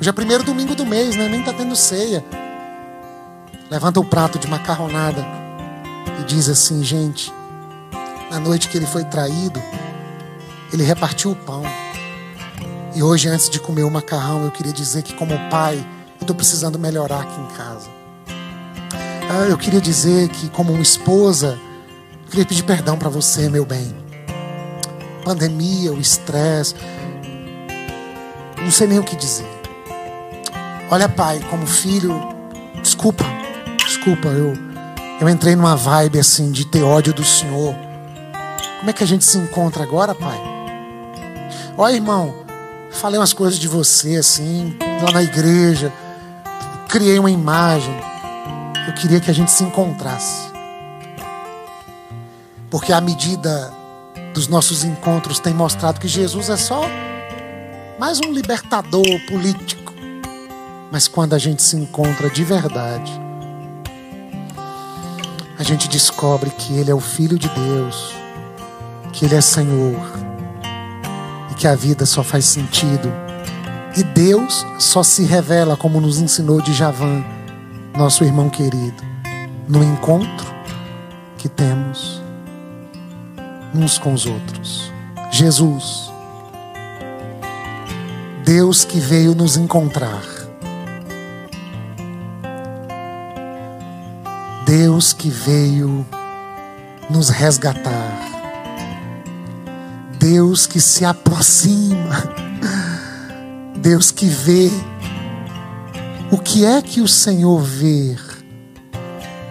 [0.00, 1.28] Hoje é primeiro domingo do mês, né?
[1.28, 2.24] Nem está tendo ceia
[3.70, 5.22] levanta o prato de macarronada
[6.18, 7.30] e diz assim: gente,
[8.30, 9.62] na noite que ele foi traído,
[10.72, 11.62] ele repartiu o pão.
[12.94, 16.34] E hoje, antes de comer o macarrão, eu queria dizer que, como pai, eu estou
[16.34, 17.88] precisando melhorar aqui em casa.
[19.30, 21.58] Ah, eu queria dizer que, como uma esposa,
[22.24, 23.94] eu queria pedir perdão para você, meu bem.
[25.24, 26.74] Pandemia, o estresse,
[28.58, 29.46] não sei nem o que dizer.
[30.90, 32.18] Olha, pai, como filho,
[32.82, 33.24] desculpa
[34.00, 34.54] desculpa, eu,
[35.20, 37.74] eu entrei numa vibe assim de ter ódio do Senhor.
[38.78, 40.40] Como é que a gente se encontra agora, Pai?
[41.76, 42.34] Olha, irmão,
[42.92, 45.92] falei umas coisas de você assim, lá na igreja,
[46.88, 47.94] criei uma imagem.
[48.86, 50.50] Eu queria que a gente se encontrasse.
[52.70, 53.72] Porque a medida
[54.34, 56.82] dos nossos encontros tem mostrado que Jesus é só
[57.98, 59.92] mais um libertador político.
[60.90, 63.12] Mas quando a gente se encontra de verdade,
[65.58, 68.14] a gente descobre que Ele é o Filho de Deus,
[69.12, 70.29] que Ele é Senhor
[71.60, 73.12] que a vida só faz sentido.
[73.96, 77.22] E Deus só se revela, como nos ensinou de Javan,
[77.96, 79.02] nosso irmão querido,
[79.68, 80.46] no encontro
[81.36, 82.22] que temos
[83.74, 84.90] uns com os outros.
[85.30, 86.10] Jesus,
[88.44, 90.40] Deus que veio nos encontrar
[94.70, 96.06] Deus que veio
[97.10, 98.39] nos resgatar.
[100.20, 102.22] Deus que se aproxima.
[103.74, 104.70] Deus que vê.
[106.30, 108.14] O que é que o Senhor vê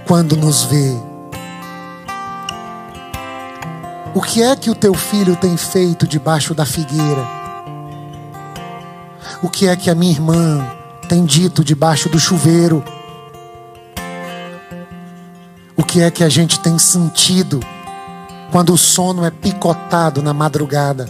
[0.08, 0.94] quando nos vê?
[4.14, 7.28] O que é que o teu filho tem feito debaixo da figueira?
[9.42, 10.64] O que é que a minha irmã
[11.08, 12.84] tem dito debaixo do chuveiro?
[15.76, 17.60] O que é que a gente tem sentido
[18.52, 21.08] quando o sono é picotado na madrugada?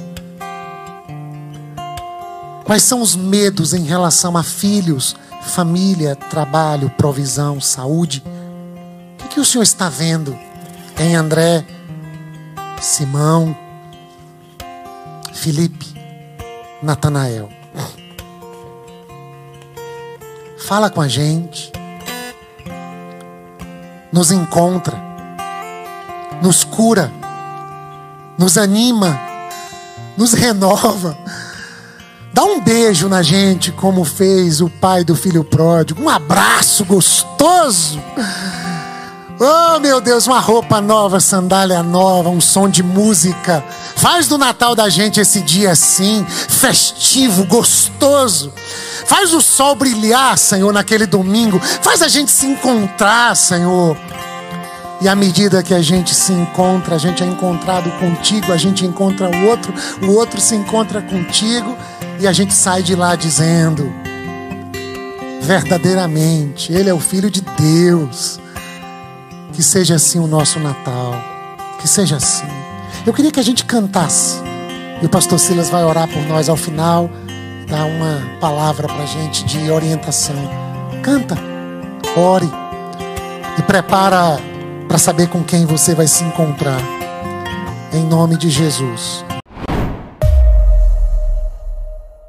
[2.65, 8.23] Quais são os medos em relação a filhos, família, trabalho, provisão, saúde?
[9.23, 10.37] O que, o Senhor está vendo
[10.99, 11.65] em André,
[12.79, 13.55] Simão,
[15.33, 15.87] Felipe,
[16.83, 17.49] Natanael?
[20.59, 21.71] Fala com a gente
[24.11, 24.97] nos encontra,
[26.41, 27.11] nos cura,
[28.39, 29.19] nos anima,
[30.17, 31.15] nos renova.
[32.33, 36.01] Dá um beijo na gente, como fez o pai do filho pródigo.
[36.01, 38.01] Um abraço gostoso.
[39.41, 43.61] Oh, meu Deus, uma roupa nova, sandália nova, um som de música.
[43.95, 48.53] Faz do Natal da gente esse dia assim, festivo, gostoso.
[49.05, 51.59] Faz o sol brilhar, Senhor, naquele domingo.
[51.59, 53.97] Faz a gente se encontrar, Senhor.
[55.01, 58.85] E à medida que a gente se encontra, a gente é encontrado contigo, a gente
[58.85, 61.77] encontra o outro, o outro se encontra contigo
[62.19, 63.89] e a gente sai de lá dizendo:
[65.41, 68.39] verdadeiramente, Ele é o Filho de Deus.
[69.53, 71.15] Que seja assim o nosso Natal,
[71.81, 72.47] que seja assim.
[73.05, 74.37] Eu queria que a gente cantasse,
[75.01, 77.09] e o pastor Silas vai orar por nós ao final
[77.67, 80.35] dar uma palavra para a gente de orientação.
[81.03, 81.35] Canta,
[82.15, 82.49] ore
[83.57, 84.39] e prepara
[84.89, 86.81] para saber com quem você vai se encontrar.
[87.93, 89.23] Em nome de Jesus.